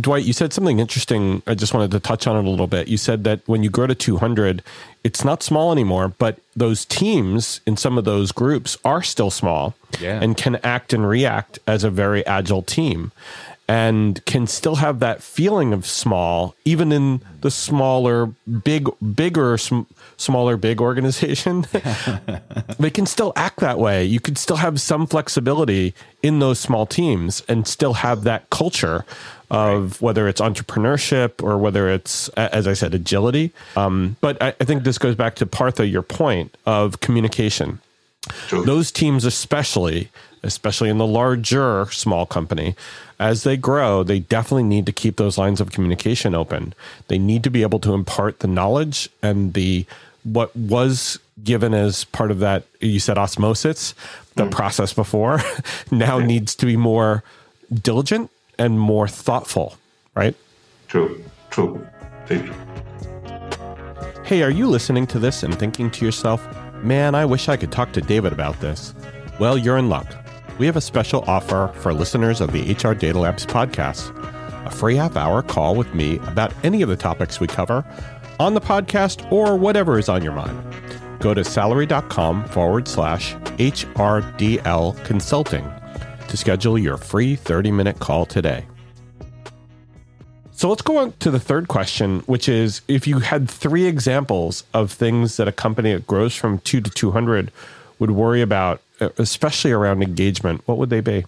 Dwight, 0.00 0.24
you 0.24 0.32
said 0.32 0.52
something 0.52 0.78
interesting. 0.78 1.42
I 1.46 1.54
just 1.54 1.74
wanted 1.74 1.90
to 1.92 2.00
touch 2.00 2.26
on 2.26 2.36
it 2.36 2.46
a 2.46 2.50
little 2.50 2.66
bit. 2.66 2.88
You 2.88 2.96
said 2.96 3.24
that 3.24 3.40
when 3.46 3.62
you 3.62 3.70
grow 3.70 3.86
to 3.86 3.94
200, 3.94 4.62
it's 5.04 5.24
not 5.24 5.42
small 5.42 5.72
anymore, 5.72 6.08
but 6.08 6.38
those 6.54 6.84
teams 6.84 7.60
in 7.66 7.76
some 7.76 7.98
of 7.98 8.04
those 8.04 8.32
groups 8.32 8.76
are 8.84 9.02
still 9.02 9.30
small 9.30 9.74
yeah. 10.00 10.20
and 10.22 10.36
can 10.36 10.56
act 10.56 10.92
and 10.92 11.08
react 11.08 11.58
as 11.66 11.84
a 11.84 11.90
very 11.90 12.24
agile 12.26 12.62
team. 12.62 13.12
and 13.68 14.22
can 14.26 14.46
still 14.46 14.74
have 14.76 14.98
that 14.98 15.22
feeling 15.22 15.72
of 15.72 15.86
small, 15.86 16.54
even 16.64 16.92
in 16.92 17.22
the 17.40 17.50
smaller, 17.50 18.26
big, 18.64 18.88
bigger, 19.14 19.56
sm- 19.56 19.82
smaller, 20.16 20.56
big 20.56 20.80
organization. 20.80 21.64
they 22.78 22.90
can 22.90 23.06
still 23.06 23.32
act 23.34 23.60
that 23.60 23.78
way. 23.78 24.04
You 24.04 24.20
could 24.20 24.36
still 24.36 24.56
have 24.56 24.80
some 24.80 25.06
flexibility 25.06 25.94
in 26.22 26.40
those 26.40 26.58
small 26.58 26.86
teams 26.86 27.42
and 27.48 27.66
still 27.66 27.94
have 27.94 28.24
that 28.24 28.50
culture 28.50 29.04
of 29.52 30.00
whether 30.00 30.26
it's 30.28 30.40
entrepreneurship 30.40 31.42
or 31.42 31.58
whether 31.58 31.90
it's, 31.90 32.30
as 32.30 32.66
I 32.66 32.72
said, 32.72 32.94
agility. 32.94 33.52
Um, 33.76 34.16
but 34.22 34.42
I, 34.42 34.54
I 34.58 34.64
think 34.64 34.82
this 34.82 34.96
goes 34.96 35.14
back 35.14 35.34
to 35.36 35.46
Partha, 35.46 35.86
your 35.86 36.00
point 36.00 36.56
of 36.64 37.00
communication. 37.00 37.78
True. 38.48 38.64
Those 38.64 38.90
teams, 38.90 39.26
especially, 39.26 40.08
especially 40.42 40.88
in 40.88 40.96
the 40.96 41.06
larger 41.06 41.86
small 41.90 42.24
company, 42.24 42.74
as 43.20 43.42
they 43.42 43.58
grow, 43.58 44.02
they 44.02 44.20
definitely 44.20 44.62
need 44.62 44.86
to 44.86 44.92
keep 44.92 45.16
those 45.16 45.36
lines 45.36 45.60
of 45.60 45.70
communication 45.70 46.34
open. 46.34 46.72
They 47.08 47.18
need 47.18 47.44
to 47.44 47.50
be 47.50 47.60
able 47.60 47.78
to 47.80 47.92
impart 47.92 48.40
the 48.40 48.48
knowledge 48.48 49.10
and 49.22 49.52
the 49.52 49.84
what 50.24 50.56
was 50.56 51.18
given 51.44 51.74
as 51.74 52.04
part 52.04 52.30
of 52.30 52.38
that 52.38 52.64
you 52.80 53.00
said 53.00 53.18
osmosis, 53.18 53.94
the 54.36 54.44
mm. 54.44 54.50
process 54.50 54.94
before, 54.94 55.40
now 55.90 56.18
needs 56.18 56.54
to 56.54 56.64
be 56.64 56.76
more 56.76 57.22
diligent 57.82 58.30
and 58.62 58.78
more 58.78 59.08
thoughtful, 59.08 59.76
right? 60.14 60.34
True. 60.88 61.22
True. 61.50 61.86
true. 62.26 62.54
Hey, 64.24 64.42
are 64.42 64.50
you 64.50 64.66
listening 64.66 65.06
to 65.08 65.18
this 65.18 65.42
and 65.42 65.58
thinking 65.58 65.90
to 65.90 66.04
yourself, 66.04 66.46
man, 66.82 67.14
I 67.14 67.24
wish 67.24 67.48
I 67.48 67.56
could 67.56 67.72
talk 67.72 67.92
to 67.92 68.00
David 68.00 68.32
about 68.32 68.58
this? 68.60 68.94
Well, 69.38 69.58
you're 69.58 69.78
in 69.78 69.88
luck 69.88 70.06
we 70.58 70.66
have 70.66 70.76
a 70.76 70.80
special 70.80 71.24
offer 71.26 71.72
for 71.76 71.92
listeners 71.92 72.40
of 72.40 72.52
the 72.52 72.72
HR 72.74 72.94
Data 72.94 73.18
Labs 73.18 73.46
podcast 73.46 74.16
a 74.64 74.70
free 74.70 74.94
half 74.94 75.16
hour 75.16 75.42
call 75.42 75.74
with 75.74 75.92
me 75.92 76.18
about 76.18 76.52
any 76.62 76.82
of 76.82 76.88
the 76.88 76.96
topics 76.96 77.40
we 77.40 77.48
cover 77.48 77.84
on 78.38 78.54
the 78.54 78.60
podcast 78.60 79.30
or 79.32 79.56
whatever 79.56 79.98
is 79.98 80.08
on 80.08 80.22
your 80.22 80.32
mind. 80.32 80.62
Go 81.18 81.34
to 81.34 81.42
salary.com 81.42 82.44
forward 82.44 82.86
slash 82.86 83.34
HRDL 83.58 85.04
consulting 85.04 85.68
to 86.32 86.36
schedule 86.38 86.78
your 86.78 86.96
free 86.96 87.36
30 87.36 87.70
minute 87.70 87.98
call 87.98 88.24
today. 88.26 88.64
So 90.50 90.68
let's 90.68 90.82
go 90.82 90.98
on 90.98 91.12
to 91.18 91.30
the 91.30 91.38
third 91.38 91.68
question, 91.68 92.20
which 92.20 92.48
is 92.48 92.80
if 92.88 93.06
you 93.06 93.18
had 93.18 93.50
three 93.50 93.84
examples 93.84 94.64
of 94.72 94.90
things 94.90 95.36
that 95.36 95.46
a 95.46 95.52
company 95.52 95.92
that 95.92 96.06
grows 96.06 96.34
from 96.34 96.58
two 96.60 96.80
to 96.80 96.90
200 96.90 97.52
would 97.98 98.12
worry 98.12 98.40
about 98.42 98.80
especially 99.18 99.72
around 99.72 100.02
engagement, 100.02 100.62
what 100.66 100.78
would 100.78 100.88
they 100.88 101.00
be? 101.00 101.24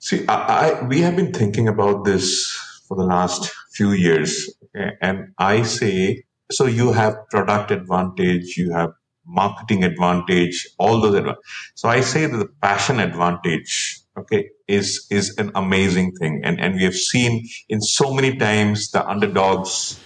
See, 0.00 0.26
I, 0.28 0.34
I, 0.34 0.86
we 0.86 1.00
have 1.00 1.16
been 1.16 1.32
thinking 1.32 1.68
about 1.68 2.04
this 2.04 2.44
for 2.86 2.96
the 2.96 3.04
last 3.04 3.50
few 3.72 3.92
years, 3.92 4.52
and 5.00 5.28
I 5.38 5.62
say 5.62 6.24
so. 6.50 6.66
You 6.66 6.92
have 6.92 7.14
product 7.30 7.70
advantage, 7.70 8.56
you 8.56 8.72
have 8.72 8.90
marketing 9.24 9.84
advantage, 9.84 10.66
all 10.78 11.00
those 11.00 11.14
advantages. 11.14 11.44
So 11.74 11.88
I 11.88 12.00
say 12.00 12.26
that 12.26 12.36
the 12.36 12.48
passion 12.60 13.00
advantage, 13.00 14.00
okay, 14.18 14.50
is 14.68 15.06
is 15.10 15.36
an 15.38 15.50
amazing 15.54 16.12
thing, 16.20 16.40
and 16.44 16.60
and 16.60 16.74
we 16.76 16.84
have 16.84 16.94
seen 16.94 17.46
in 17.68 17.80
so 17.80 18.12
many 18.12 18.36
times 18.36 18.90
the 18.90 19.06
underdogs 19.06 20.00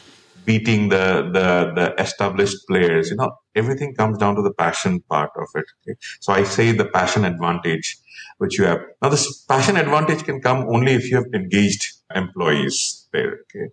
beating 0.44 0.88
the, 0.88 1.30
the, 1.32 1.72
the 1.74 2.02
established 2.02 2.56
players. 2.66 3.10
You 3.10 3.16
know, 3.16 3.30
everything 3.54 3.94
comes 3.94 4.18
down 4.18 4.36
to 4.36 4.42
the 4.42 4.52
passion 4.52 5.00
part 5.08 5.30
of 5.36 5.48
it. 5.54 5.64
Okay? 5.80 5.96
So 6.20 6.32
I 6.32 6.44
say 6.44 6.72
the 6.72 6.86
passion 6.86 7.24
advantage, 7.24 7.96
which 8.38 8.58
you 8.58 8.64
have. 8.64 8.80
Now, 9.02 9.10
this 9.10 9.44
passion 9.44 9.76
advantage 9.76 10.24
can 10.24 10.40
come 10.40 10.66
only 10.68 10.92
if 10.92 11.10
you 11.10 11.16
have 11.16 11.26
engaged 11.34 11.84
employees 12.14 13.08
there. 13.12 13.40
Okay. 13.44 13.66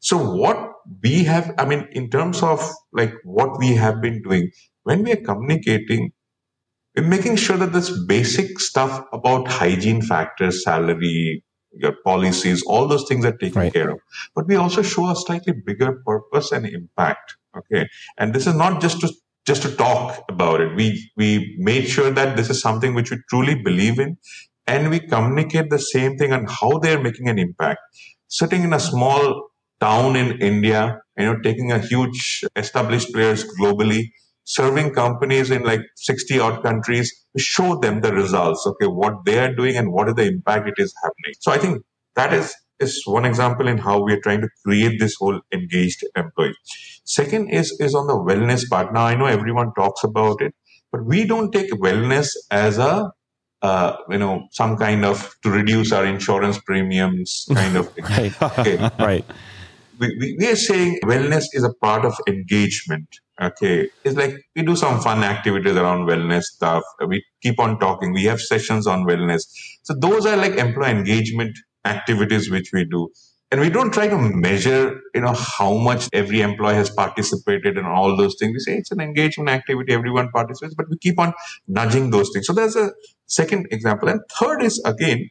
So 0.00 0.16
what 0.16 0.72
we 1.02 1.24
have, 1.24 1.54
I 1.58 1.64
mean, 1.64 1.88
in 1.92 2.10
terms 2.10 2.42
of 2.42 2.58
like 2.92 3.12
what 3.24 3.58
we 3.58 3.74
have 3.74 4.00
been 4.00 4.22
doing, 4.22 4.50
when 4.84 5.02
we 5.02 5.12
are 5.12 5.24
communicating, 5.30 6.12
we're 6.96 7.06
making 7.06 7.36
sure 7.36 7.56
that 7.58 7.72
this 7.72 7.90
basic 8.06 8.58
stuff 8.58 9.04
about 9.12 9.48
hygiene 9.48 10.00
factors, 10.00 10.64
salary, 10.64 11.44
your 11.72 11.92
policies, 12.04 12.62
all 12.66 12.88
those 12.88 13.06
things 13.06 13.24
are 13.24 13.36
taken 13.36 13.60
right. 13.60 13.72
care 13.72 13.90
of. 13.90 14.00
But 14.34 14.46
we 14.48 14.56
also 14.56 14.82
show 14.82 15.10
a 15.10 15.16
slightly 15.16 15.52
bigger 15.52 16.02
purpose 16.06 16.52
and 16.52 16.66
impact. 16.66 17.36
Okay. 17.56 17.88
And 18.16 18.34
this 18.34 18.46
is 18.46 18.54
not 18.54 18.80
just 18.80 19.00
to 19.00 19.12
just 19.46 19.62
to 19.62 19.76
talk 19.76 20.24
about 20.28 20.60
it. 20.60 20.74
We 20.74 21.10
we 21.16 21.56
made 21.58 21.86
sure 21.86 22.10
that 22.10 22.36
this 22.36 22.48
is 22.50 22.60
something 22.60 22.94
which 22.94 23.10
we 23.10 23.18
truly 23.28 23.62
believe 23.62 23.98
in 23.98 24.16
and 24.66 24.90
we 24.90 25.00
communicate 25.00 25.70
the 25.70 25.78
same 25.78 26.16
thing 26.16 26.32
on 26.32 26.46
how 26.46 26.78
they're 26.78 27.02
making 27.02 27.28
an 27.28 27.38
impact. 27.38 27.80
Sitting 28.28 28.64
in 28.64 28.72
a 28.72 28.80
small 28.80 29.50
town 29.80 30.16
in 30.16 30.40
India, 30.40 31.00
you 31.16 31.26
know, 31.26 31.38
taking 31.42 31.72
a 31.72 31.78
huge 31.78 32.42
established 32.56 33.12
players 33.12 33.44
globally 33.60 34.10
serving 34.46 34.92
companies 34.94 35.50
in 35.50 35.62
like 35.64 35.80
60 35.96 36.38
odd 36.38 36.62
countries 36.62 37.12
to 37.36 37.42
show 37.42 37.78
them 37.78 38.00
the 38.00 38.12
results 38.14 38.66
okay 38.66 38.86
what 38.86 39.24
they 39.24 39.38
are 39.38 39.54
doing 39.54 39.76
and 39.76 39.92
what 39.92 40.08
is 40.08 40.14
the 40.14 40.26
impact 40.26 40.68
it 40.68 40.74
is 40.78 40.94
happening. 41.02 41.34
So 41.40 41.52
i 41.52 41.58
think 41.58 41.82
that 42.14 42.32
is 42.32 42.54
is 42.78 43.02
one 43.06 43.24
example 43.24 43.68
in 43.68 43.78
how 43.78 44.02
we 44.02 44.12
are 44.12 44.20
trying 44.20 44.42
to 44.42 44.48
create 44.64 45.00
this 45.00 45.14
whole 45.18 45.40
engaged 45.50 46.04
employee. 46.14 46.54
Second 47.04 47.48
is 47.48 47.74
is 47.80 47.94
on 47.94 48.06
the 48.06 48.14
wellness 48.28 48.68
part. 48.68 48.92
Now 48.92 49.06
i 49.06 49.14
know 49.14 49.26
everyone 49.26 49.72
talks 49.74 50.04
about 50.04 50.40
it 50.40 50.54
but 50.92 51.04
we 51.04 51.26
don't 51.26 51.52
take 51.52 51.70
wellness 51.72 52.28
as 52.50 52.78
a 52.78 53.10
uh, 53.62 53.96
you 54.08 54.18
know 54.18 54.46
some 54.52 54.76
kind 54.76 55.04
of 55.04 55.34
to 55.42 55.50
reduce 55.50 55.92
our 55.92 56.04
insurance 56.04 56.58
premiums 56.60 57.46
kind 57.52 57.76
of 57.76 57.92
thing. 57.92 58.04
Right. 58.16 58.42
Okay. 58.42 58.90
right. 58.98 59.24
We, 59.98 60.14
we, 60.20 60.36
we 60.38 60.46
are 60.46 60.56
saying 60.56 61.00
wellness 61.04 61.44
is 61.52 61.64
a 61.64 61.72
part 61.72 62.04
of 62.04 62.14
engagement 62.28 63.08
Okay. 63.40 63.90
It's 64.02 64.16
like 64.16 64.34
we 64.54 64.62
do 64.62 64.76
some 64.76 65.00
fun 65.00 65.22
activities 65.22 65.76
around 65.76 66.06
wellness 66.06 66.42
stuff. 66.42 66.82
We 67.06 67.22
keep 67.42 67.60
on 67.60 67.78
talking. 67.78 68.12
We 68.12 68.24
have 68.24 68.40
sessions 68.40 68.86
on 68.86 69.04
wellness. 69.04 69.42
So 69.82 69.94
those 70.00 70.24
are 70.24 70.36
like 70.36 70.54
employee 70.54 70.90
engagement 70.90 71.56
activities 71.84 72.50
which 72.50 72.70
we 72.72 72.86
do. 72.86 73.10
And 73.52 73.60
we 73.60 73.70
don't 73.70 73.92
try 73.92 74.08
to 74.08 74.18
measure, 74.18 75.00
you 75.14 75.20
know, 75.20 75.34
how 75.34 75.74
much 75.74 76.08
every 76.12 76.40
employee 76.40 76.74
has 76.74 76.90
participated 76.90 77.76
and 77.76 77.86
all 77.86 78.16
those 78.16 78.36
things. 78.40 78.54
We 78.54 78.58
say 78.58 78.78
it's 78.78 78.90
an 78.90 79.00
engagement 79.00 79.50
activity, 79.50 79.92
everyone 79.92 80.30
participates, 80.30 80.74
but 80.74 80.86
we 80.90 80.98
keep 80.98 81.18
on 81.18 81.32
nudging 81.68 82.10
those 82.10 82.30
things. 82.32 82.46
So 82.46 82.54
there's 82.54 82.74
a 82.74 82.90
second 83.26 83.68
example. 83.70 84.08
And 84.08 84.20
third 84.40 84.62
is 84.62 84.82
again, 84.84 85.28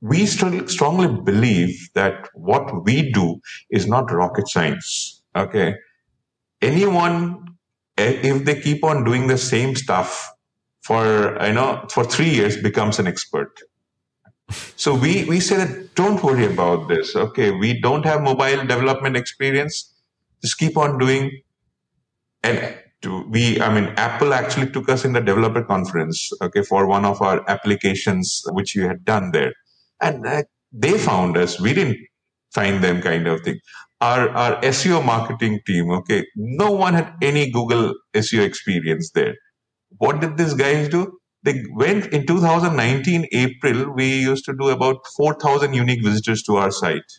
we 0.00 0.24
strongly 0.24 1.20
believe 1.22 1.90
that 1.94 2.28
what 2.34 2.84
we 2.84 3.10
do 3.12 3.40
is 3.70 3.86
not 3.86 4.10
rocket 4.10 4.48
science. 4.48 5.22
Okay 5.34 5.74
anyone, 6.62 7.56
eh, 7.98 8.18
if 8.22 8.44
they 8.44 8.60
keep 8.60 8.84
on 8.84 9.04
doing 9.04 9.26
the 9.26 9.38
same 9.38 9.74
stuff 9.74 10.32
for, 10.82 11.36
you 11.44 11.52
know, 11.52 11.84
for 11.90 12.04
three 12.04 12.30
years 12.30 12.60
becomes 12.60 12.98
an 12.98 13.06
expert. 13.06 13.52
So 14.76 14.94
we, 14.94 15.24
we 15.24 15.40
say 15.40 15.56
that 15.56 15.94
don't 15.94 16.22
worry 16.22 16.46
about 16.46 16.88
this. 16.88 17.16
Okay. 17.16 17.50
We 17.50 17.80
don't 17.80 18.04
have 18.04 18.22
mobile 18.22 18.64
development 18.66 19.16
experience. 19.16 19.94
Just 20.42 20.58
keep 20.58 20.76
on 20.76 20.98
doing. 20.98 21.42
And 22.42 22.76
we, 23.30 23.60
I 23.60 23.72
mean, 23.72 23.92
Apple 23.96 24.34
actually 24.34 24.70
took 24.70 24.88
us 24.88 25.04
in 25.04 25.12
the 25.12 25.20
developer 25.20 25.62
conference, 25.62 26.30
okay, 26.40 26.62
for 26.62 26.86
one 26.86 27.04
of 27.04 27.22
our 27.22 27.48
applications, 27.48 28.42
which 28.50 28.74
we 28.76 28.82
had 28.82 29.04
done 29.04 29.30
there. 29.30 29.52
And 30.00 30.26
uh, 30.26 30.42
they 30.72 30.98
found 30.98 31.36
us. 31.36 31.60
We 31.60 31.72
didn't 31.72 31.98
find 32.52 32.82
them 32.82 33.00
kind 33.00 33.26
of 33.26 33.40
thing 33.42 33.58
our, 34.02 34.28
our 34.30 34.60
SEO 34.62 35.04
marketing 35.04 35.60
team, 35.64 35.90
okay, 35.90 36.26
no 36.34 36.72
one 36.72 36.94
had 36.94 37.14
any 37.22 37.50
Google 37.50 37.94
SEO 38.14 38.44
experience 38.44 39.12
there. 39.14 39.34
What 39.98 40.20
did 40.20 40.36
these 40.36 40.54
guys 40.54 40.88
do? 40.88 41.18
They 41.44 41.62
went 41.72 42.06
in 42.06 42.26
2019 42.26 43.26
April, 43.32 43.94
we 43.94 44.20
used 44.20 44.44
to 44.46 44.54
do 44.58 44.70
about 44.70 44.96
4,000 45.16 45.72
unique 45.72 46.04
visitors 46.04 46.42
to 46.44 46.56
our 46.56 46.72
site. 46.72 47.10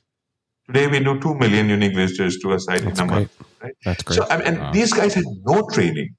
Today 0.68 0.88
we 0.88 1.00
do 1.00 1.20
2 1.20 1.36
million 1.36 1.70
unique 1.70 1.96
visitors 1.96 2.38
to 2.40 2.52
our 2.52 2.60
site 2.60 2.84
That's 2.84 3.00
in 3.00 3.10
a 3.10 3.12
month. 3.12 3.44
Right? 3.62 3.74
That's 3.86 4.04
great. 4.04 4.18
So, 4.18 4.26
and 4.26 4.60
wow. 4.60 4.72
these 4.72 4.92
guys 4.94 5.14
had 5.14 5.26
no 5.46 5.68
training, 5.72 6.16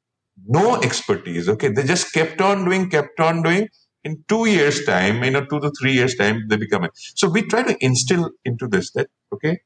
no 0.46 0.80
expertise. 0.80 1.48
Okay. 1.48 1.68
They 1.68 1.82
just 1.82 2.12
kept 2.12 2.40
on 2.40 2.64
doing, 2.64 2.88
kept 2.90 3.20
on 3.20 3.42
doing. 3.42 3.68
In 4.02 4.22
two 4.28 4.46
years' 4.46 4.84
time, 4.84 5.24
you 5.24 5.30
know, 5.30 5.46
two 5.46 5.60
to 5.60 5.72
three 5.80 5.92
years' 5.92 6.14
time, 6.14 6.42
they 6.48 6.56
become 6.56 6.84
it. 6.84 6.90
So 6.94 7.28
we 7.28 7.40
try 7.42 7.62
to 7.62 7.76
instill 7.80 8.30
into 8.44 8.68
this 8.68 8.92
that, 8.92 9.08
okay, 9.32 9.60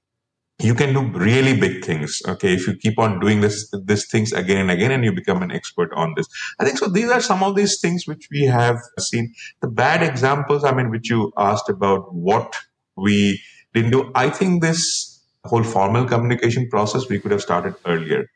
you 0.61 0.75
can 0.75 0.93
do 0.93 1.03
really 1.19 1.57
big 1.57 1.85
things 1.85 2.21
okay 2.27 2.53
if 2.53 2.67
you 2.67 2.75
keep 2.75 2.99
on 2.99 3.21
doing 3.21 3.41
this 3.41 3.73
these 3.85 4.09
things 4.11 4.33
again 4.33 4.59
and 4.59 4.71
again 4.71 4.91
and 4.91 5.05
you 5.05 5.13
become 5.13 5.43
an 5.43 5.53
expert 5.53 5.93
on 5.95 6.15
this. 6.17 6.27
I 6.59 6.65
think 6.65 6.79
so 6.79 6.89
these 6.89 7.11
are 7.11 7.21
some 7.21 7.43
of 7.43 7.55
these 7.55 7.81
things 7.81 8.07
which 8.07 8.29
we 8.31 8.45
have 8.45 8.79
seen. 8.99 9.33
The 9.61 9.69
bad 9.69 10.03
examples 10.03 10.65
i 10.65 10.73
mean 10.73 10.91
which 10.91 11.11
you 11.11 11.33
asked 11.37 11.69
about 11.69 12.13
what 12.13 12.57
we 12.97 13.41
didn't 13.73 13.93
do. 13.93 14.11
I 14.15 14.31
think 14.31 14.63
this 14.63 15.23
whole 15.45 15.63
formal 15.63 16.05
communication 16.05 16.69
process 16.69 17.09
we 17.09 17.21
could 17.21 17.31
have 17.31 17.43
started 17.43 17.75
earlier. 17.87 18.27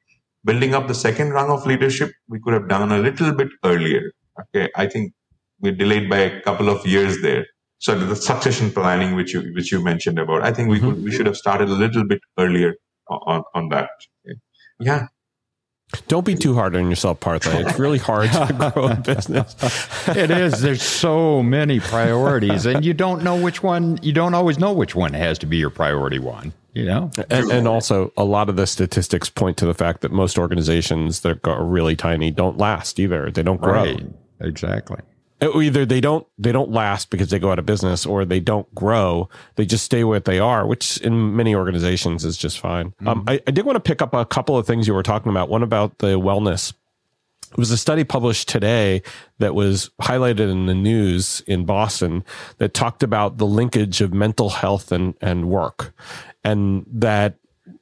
Building 0.44 0.74
up 0.74 0.86
the 0.88 0.94
second 0.94 1.30
rung 1.30 1.50
of 1.50 1.66
leadership 1.66 2.12
we 2.28 2.40
could 2.40 2.54
have 2.54 2.68
done 2.68 2.92
a 2.92 2.98
little 2.98 3.32
bit 3.32 3.48
earlier 3.64 4.12
okay. 4.40 4.70
I 4.76 4.86
think 4.86 5.12
we're 5.60 5.72
delayed 5.72 6.08
by 6.08 6.18
a 6.18 6.40
couple 6.42 6.68
of 6.68 6.86
years 6.86 7.20
there 7.22 7.46
so 7.82 7.98
the 7.98 8.14
succession 8.14 8.70
planning, 8.70 9.16
which 9.16 9.34
you 9.34 9.40
which 9.54 9.72
you 9.72 9.82
mentioned 9.82 10.16
about, 10.16 10.42
I 10.42 10.52
think 10.52 10.68
we 10.68 10.78
mm-hmm. 10.78 10.90
could, 10.90 11.04
we 11.04 11.10
should 11.10 11.26
have 11.26 11.36
started 11.36 11.68
a 11.68 11.72
little 11.72 12.04
bit 12.06 12.20
earlier 12.38 12.76
on 13.08 13.42
on 13.54 13.70
that. 13.70 13.90
Yeah. 14.78 15.08
Don't 16.06 16.24
be 16.24 16.36
too 16.36 16.54
hard 16.54 16.74
on 16.76 16.88
yourself, 16.88 17.18
Partha. 17.20 17.66
It's 17.66 17.78
really 17.78 17.98
hard 17.98 18.30
to 18.30 18.72
grow 18.74 18.86
a 18.86 18.94
business. 18.94 19.54
it 20.08 20.30
is. 20.30 20.60
There's 20.60 20.80
so 20.80 21.42
many 21.42 21.80
priorities, 21.80 22.66
and 22.66 22.84
you 22.84 22.94
don't 22.94 23.24
know 23.24 23.36
which 23.36 23.64
one. 23.64 23.98
You 24.00 24.12
don't 24.12 24.32
always 24.32 24.60
know 24.60 24.72
which 24.72 24.94
one 24.94 25.12
has 25.12 25.36
to 25.40 25.46
be 25.46 25.56
your 25.56 25.68
priority 25.70 26.20
one. 26.20 26.52
You 26.74 26.86
know, 26.86 27.10
and, 27.28 27.50
and 27.50 27.68
also 27.68 28.12
a 28.16 28.24
lot 28.24 28.48
of 28.48 28.54
the 28.54 28.66
statistics 28.68 29.28
point 29.28 29.56
to 29.58 29.66
the 29.66 29.74
fact 29.74 30.02
that 30.02 30.12
most 30.12 30.38
organizations 30.38 31.20
that 31.20 31.44
are 31.46 31.64
really 31.64 31.96
tiny 31.96 32.30
don't 32.30 32.58
last 32.58 33.00
either. 33.00 33.30
They 33.30 33.42
don't 33.42 33.60
grow. 33.60 33.82
Right. 33.82 34.06
Exactly. 34.40 35.00
Uh, 35.42 35.60
either 35.60 35.84
they 35.84 36.00
don't 36.00 36.26
they 36.38 36.52
don't 36.52 36.70
last 36.70 37.10
because 37.10 37.30
they 37.30 37.38
go 37.38 37.50
out 37.50 37.58
of 37.58 37.66
business 37.66 38.06
or 38.06 38.24
they 38.24 38.40
don't 38.40 38.72
grow 38.74 39.28
they 39.56 39.66
just 39.66 39.84
stay 39.84 40.04
where 40.04 40.20
they 40.20 40.38
are 40.38 40.66
which 40.66 40.98
in 40.98 41.34
many 41.34 41.54
organizations 41.54 42.24
is 42.24 42.36
just 42.36 42.60
fine 42.60 42.94
um, 43.00 43.06
mm-hmm. 43.06 43.08
um, 43.08 43.24
I, 43.26 43.40
I 43.46 43.50
did 43.50 43.66
want 43.66 43.76
to 43.76 43.80
pick 43.80 44.00
up 44.00 44.14
a 44.14 44.24
couple 44.24 44.56
of 44.56 44.66
things 44.66 44.86
you 44.86 44.94
were 44.94 45.02
talking 45.02 45.30
about 45.30 45.48
one 45.48 45.62
about 45.62 45.98
the 45.98 46.18
wellness 46.18 46.72
it 47.52 47.58
was 47.58 47.70
a 47.70 47.76
study 47.76 48.02
published 48.02 48.48
today 48.48 49.02
that 49.38 49.54
was 49.54 49.90
highlighted 50.00 50.50
in 50.50 50.64
the 50.64 50.74
news 50.74 51.42
in 51.46 51.66
Boston 51.66 52.24
that 52.56 52.72
talked 52.72 53.02
about 53.02 53.36
the 53.36 53.44
linkage 53.44 54.00
of 54.00 54.14
mental 54.14 54.48
health 54.48 54.90
and, 54.90 55.14
and 55.20 55.50
work. 55.50 55.92
And 56.44 56.86
that 56.90 57.36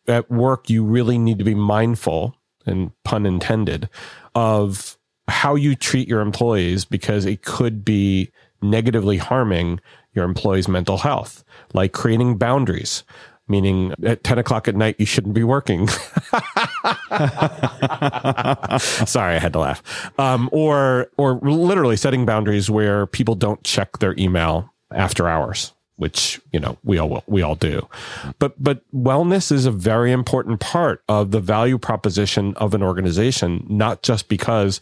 at 0.09 0.29
work, 0.29 0.69
you 0.69 0.83
really 0.85 1.19
need 1.19 1.39
to 1.39 1.45
be 1.45 1.55
mindful, 1.55 2.35
and 2.67 2.91
pun 3.05 3.27
intended, 3.27 3.89
of 4.35 4.99
how 5.31 5.55
you 5.55 5.75
treat 5.75 6.09
your 6.09 6.21
employees 6.21 6.85
because 6.85 7.25
it 7.25 7.43
could 7.43 7.85
be 7.85 8.31
negatively 8.63 9.17
harming 9.17 9.81
your 10.13 10.25
employees' 10.25 10.69
mental 10.69 10.99
health, 10.99 11.45
like 11.73 11.93
creating 11.93 12.37
boundaries, 12.37 13.05
meaning 13.49 13.95
at 14.05 14.23
10 14.25 14.39
o'clock 14.39 14.69
at 14.69 14.77
night, 14.77 14.97
you 14.99 15.07
shouldn't 15.07 15.35
be 15.35 15.45
working. 15.45 15.89
Sorry, 19.09 19.35
I 19.35 19.39
had 19.39 19.53
to 19.53 19.59
laugh. 19.59 19.83
Um, 20.19 20.49
or, 20.53 21.11
or 21.17 21.35
literally 21.43 21.97
setting 21.97 22.27
boundaries 22.27 22.71
where 22.71 23.07
people 23.07 23.35
don't 23.35 23.63
check 23.65 23.99
their 23.99 24.15
email 24.19 24.73
after 24.93 25.29
hours 25.29 25.73
which 26.01 26.41
you 26.51 26.59
know 26.59 26.79
we 26.83 26.99
all 26.99 27.23
we 27.27 27.43
all 27.43 27.55
do 27.55 27.87
but 28.39 28.55
but 28.61 28.83
wellness 28.91 29.53
is 29.53 29.67
a 29.67 29.71
very 29.71 30.11
important 30.11 30.59
part 30.59 31.05
of 31.09 31.31
the 31.31 31.39
value 31.41 31.77
proposition 31.77 32.55
of 32.57 32.73
an 32.73 32.83
organization 32.83 33.67
not 33.69 34.03
just 34.03 34.27
because 34.27 34.81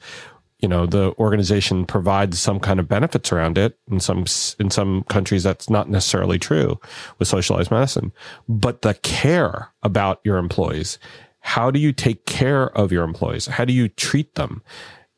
you 0.58 0.68
know 0.68 0.86
the 0.86 1.14
organization 1.18 1.86
provides 1.86 2.38
some 2.38 2.58
kind 2.60 2.80
of 2.80 2.88
benefits 2.88 3.32
around 3.32 3.58
it 3.58 3.78
in 3.90 4.00
some 4.00 4.24
in 4.58 4.70
some 4.70 5.04
countries 5.04 5.42
that's 5.42 5.70
not 5.70 5.88
necessarily 5.88 6.38
true 6.38 6.80
with 7.18 7.28
socialized 7.28 7.70
medicine. 7.70 8.12
But 8.48 8.82
the 8.82 8.94
care 8.94 9.70
about 9.82 10.20
your 10.24 10.38
employees 10.38 10.98
how 11.40 11.70
do 11.70 11.78
you 11.78 11.92
take 11.92 12.26
care 12.26 12.68
of 12.76 12.92
your 12.92 13.04
employees? 13.04 13.46
How 13.46 13.64
do 13.64 13.72
you 13.72 13.88
treat 13.88 14.34
them? 14.34 14.62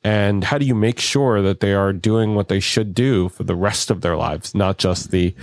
And 0.04 0.44
how 0.44 0.58
do 0.58 0.64
you 0.64 0.74
make 0.74 1.00
sure 1.00 1.42
that 1.42 1.60
they 1.60 1.74
are 1.74 1.92
doing 1.92 2.34
what 2.34 2.48
they 2.48 2.60
should 2.60 2.94
do 2.94 3.28
for 3.28 3.42
the 3.42 3.56
rest 3.56 3.90
of 3.90 4.00
their 4.00 4.16
lives 4.16 4.54
not 4.54 4.78
just 4.78 5.10
the 5.10 5.34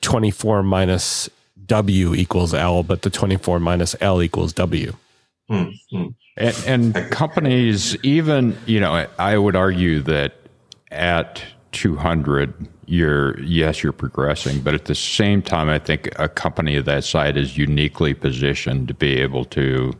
24 0.00 0.62
minus 0.62 1.28
w 1.66 2.14
equals 2.14 2.54
l 2.54 2.82
but 2.82 3.02
the 3.02 3.10
24 3.10 3.60
minus 3.60 3.94
l 4.00 4.22
equals 4.22 4.54
w 4.54 4.94
mm-hmm. 5.50 6.06
And, 6.36 6.94
and 6.94 7.10
companies, 7.10 7.96
even, 8.04 8.56
you 8.66 8.80
know, 8.80 9.06
I 9.18 9.36
would 9.36 9.56
argue 9.56 10.00
that 10.02 10.34
at 10.90 11.42
200, 11.72 12.68
you're, 12.86 13.38
yes, 13.40 13.82
you're 13.82 13.92
progressing, 13.92 14.60
but 14.60 14.74
at 14.74 14.86
the 14.86 14.94
same 14.94 15.42
time, 15.42 15.68
I 15.68 15.78
think 15.78 16.08
a 16.16 16.28
company 16.28 16.76
of 16.76 16.84
that 16.84 17.04
size 17.04 17.36
is 17.36 17.58
uniquely 17.58 18.14
positioned 18.14 18.88
to 18.88 18.94
be 18.94 19.16
able 19.20 19.44
to 19.46 19.92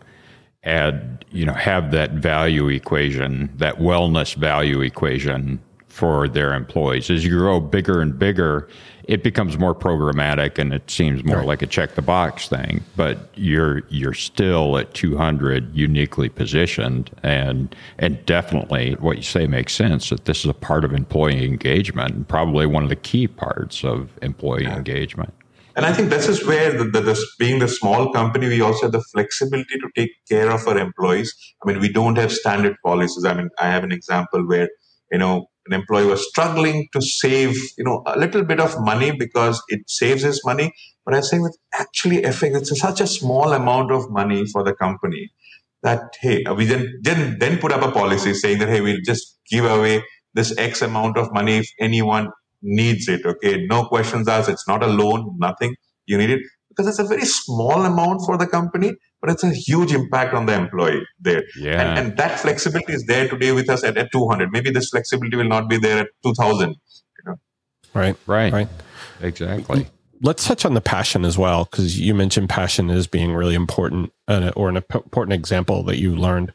add, 0.65 1.25
you 1.31 1.45
know, 1.45 1.55
have 1.55 1.91
that 1.91 2.13
value 2.13 2.69
equation, 2.69 3.51
that 3.57 3.77
wellness 3.77 4.35
value 4.35 4.81
equation 4.81 5.61
for 5.89 6.29
their 6.29 6.55
employees. 6.55 7.11
As 7.11 7.25
you 7.25 7.37
grow 7.37 7.61
bigger 7.61 8.01
and 8.01 8.19
bigger, 8.19 8.69
it 9.05 9.23
becomes 9.23 9.59
more 9.59 9.75
programmatic 9.75 10.59
and 10.59 10.73
it 10.73 10.91
seems 10.91 11.25
more 11.25 11.39
right. 11.39 11.47
like 11.47 11.63
a 11.63 11.67
check 11.67 11.95
the 11.95 12.03
box 12.03 12.47
thing. 12.47 12.85
But 12.95 13.31
you're 13.35 13.83
you're 13.89 14.15
still 14.15 14.77
at 14.77 14.93
200 14.95 15.75
uniquely 15.75 16.29
positioned, 16.29 17.11
and 17.23 17.75
and 17.99 18.25
definitely 18.27 18.93
what 19.01 19.17
you 19.17 19.23
say 19.23 19.47
makes 19.47 19.73
sense. 19.73 20.11
That 20.11 20.27
this 20.27 20.41
is 20.41 20.51
a 20.51 20.55
part 20.55 20.85
of 20.85 20.93
employee 20.93 21.45
engagement, 21.45 22.15
and 22.15 22.29
probably 22.29 22.67
one 22.67 22.83
of 22.83 22.91
the 22.91 22.97
key 22.97 23.27
parts 23.27 23.83
of 23.83 24.11
employee 24.23 24.65
yeah. 24.65 24.77
engagement. 24.77 25.33
And 25.75 25.87
I 25.87 25.93
think 25.93 26.11
this 26.11 26.27
is 26.29 26.45
where, 26.45 26.77
the, 26.77 26.91
the, 26.91 27.01
the, 27.01 27.27
being 27.39 27.61
the 27.61 27.69
small 27.69 28.13
company, 28.13 28.49
we 28.49 28.61
also 28.61 28.87
have 28.87 28.93
the 28.93 29.05
flexibility 29.13 29.79
to 29.79 29.89
take 29.95 30.11
care 30.29 30.51
of 30.51 30.67
our 30.67 30.77
employees. 30.77 31.33
I 31.63 31.69
mean, 31.69 31.79
we 31.79 31.89
don't 31.93 32.19
have 32.19 32.33
standard 32.33 32.75
policies. 32.85 33.25
I 33.25 33.35
mean, 33.35 33.49
I 33.61 33.69
have 33.69 33.85
an 33.85 33.93
example 33.93 34.45
where, 34.45 34.69
you 35.13 35.19
know, 35.19 35.47
an 35.69 35.75
employee 35.75 36.07
was 36.07 36.29
struggling 36.29 36.89
to 36.93 37.01
save, 37.01 37.55
you 37.77 37.85
know, 37.85 38.03
a 38.07 38.19
little 38.19 38.45
bit 38.45 38.61
of 38.61 38.81
money 38.81 39.13
because 39.13 39.63
it 39.69 39.83
saves 39.87 40.23
his 40.23 40.43
money. 40.45 40.73
But 41.05 41.15
I'm 41.15 41.23
saying 41.23 41.45
it's 41.47 41.59
actually 41.75 42.23
it's 42.25 42.81
such 42.81 43.01
a 43.01 43.07
small 43.07 43.53
amount 43.53 43.93
of 43.93 44.11
money 44.11 44.45
for 44.53 44.63
the 44.65 44.75
company 44.75 45.31
that 45.83 46.01
hey, 46.21 46.45
uh, 46.45 46.55
we 46.55 46.65
then 46.67 47.01
then 47.03 47.39
then 47.39 47.59
put 47.59 47.73
up 47.73 47.83
a 47.83 47.93
policy 47.93 48.35
saying 48.35 48.59
that 48.59 48.69
hey, 48.69 48.81
we'll 48.81 49.05
just 49.05 49.39
give 49.51 49.65
away 49.65 50.03
this 50.35 50.57
X 50.59 50.83
amount 50.83 51.17
of 51.17 51.33
money 51.33 51.59
if 51.59 51.69
anyone 51.81 52.29
needs 52.63 53.09
it. 53.09 53.25
Okay, 53.25 53.65
no 53.67 53.85
questions 53.85 54.29
asked. 54.29 54.49
It's 54.49 54.69
not 54.69 54.83
a 54.83 54.87
loan, 54.87 55.37
nothing. 55.39 55.75
You 56.07 56.19
need 56.19 56.31
it 56.31 56.41
because 56.71 56.87
it's 56.87 56.99
a 56.99 57.09
very 57.15 57.25
small 57.25 57.85
amount 57.85 58.23
for 58.25 58.39
the 58.39 58.47
company, 58.47 58.93
but 59.21 59.31
it's 59.31 59.45
a 59.45 59.51
huge 59.51 59.93
impact 59.93 60.35
on 60.35 60.47
the 60.47 60.55
employee 60.55 61.05
there. 61.21 61.45
Yeah. 61.59 61.81
And, 61.81 61.99
and 61.99 62.17
that 62.19 62.39
flexibility 62.39 62.93
is 62.93 63.05
there 63.07 63.29
today 63.29 63.53
with 63.53 63.69
us 63.69 63.83
at, 63.85 63.97
at 63.97 64.13
200. 64.13 64.51
Maybe 64.51 64.71
this 64.71 64.91
flexibility 64.91 65.37
will 65.37 65.45
not 65.49 65.69
be 65.69 65.79
there 65.79 65.99
at 65.99 66.09
2000. 66.23 66.71
You 66.71 66.77
know? 67.27 67.37
Right, 67.95 68.17
right, 68.27 68.53
right. 68.53 68.69
Exactly. 69.21 69.89
Let's 70.21 70.47
touch 70.47 70.65
on 70.65 70.75
the 70.75 70.81
passion 70.81 71.25
as 71.25 71.39
well, 71.39 71.65
because 71.65 71.99
you 71.99 72.15
mentioned 72.15 72.49
passion 72.49 72.91
as 72.91 73.07
being 73.07 73.33
really 73.35 73.55
important, 73.55 74.13
uh, 74.27 74.51
or 74.57 74.69
an 74.69 74.77
important 74.77 75.33
example 75.33 75.85
that 75.85 75.99
you 75.99 76.15
learned. 76.15 76.53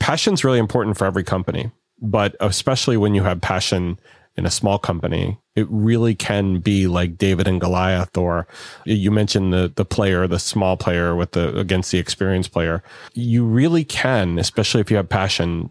Passion's 0.00 0.42
really 0.42 0.58
important 0.58 0.96
for 0.96 1.04
every 1.04 1.24
company, 1.24 1.70
but 2.00 2.34
especially 2.40 2.96
when 2.96 3.14
you 3.14 3.22
have 3.24 3.40
passion 3.42 3.98
in 4.38 4.46
a 4.46 4.50
small 4.50 4.78
company, 4.78 5.36
it 5.56 5.66
really 5.68 6.14
can 6.14 6.60
be 6.60 6.86
like 6.86 7.18
David 7.18 7.48
and 7.48 7.60
Goliath, 7.60 8.16
or 8.16 8.46
you 8.86 9.10
mentioned 9.10 9.52
the 9.52 9.72
the 9.74 9.84
player, 9.84 10.28
the 10.28 10.38
small 10.38 10.76
player 10.76 11.16
with 11.16 11.32
the 11.32 11.58
against 11.58 11.90
the 11.90 11.98
experienced 11.98 12.52
player. 12.52 12.82
You 13.14 13.44
really 13.44 13.84
can, 13.84 14.38
especially 14.38 14.80
if 14.80 14.92
you 14.92 14.96
have 14.96 15.08
passion, 15.08 15.70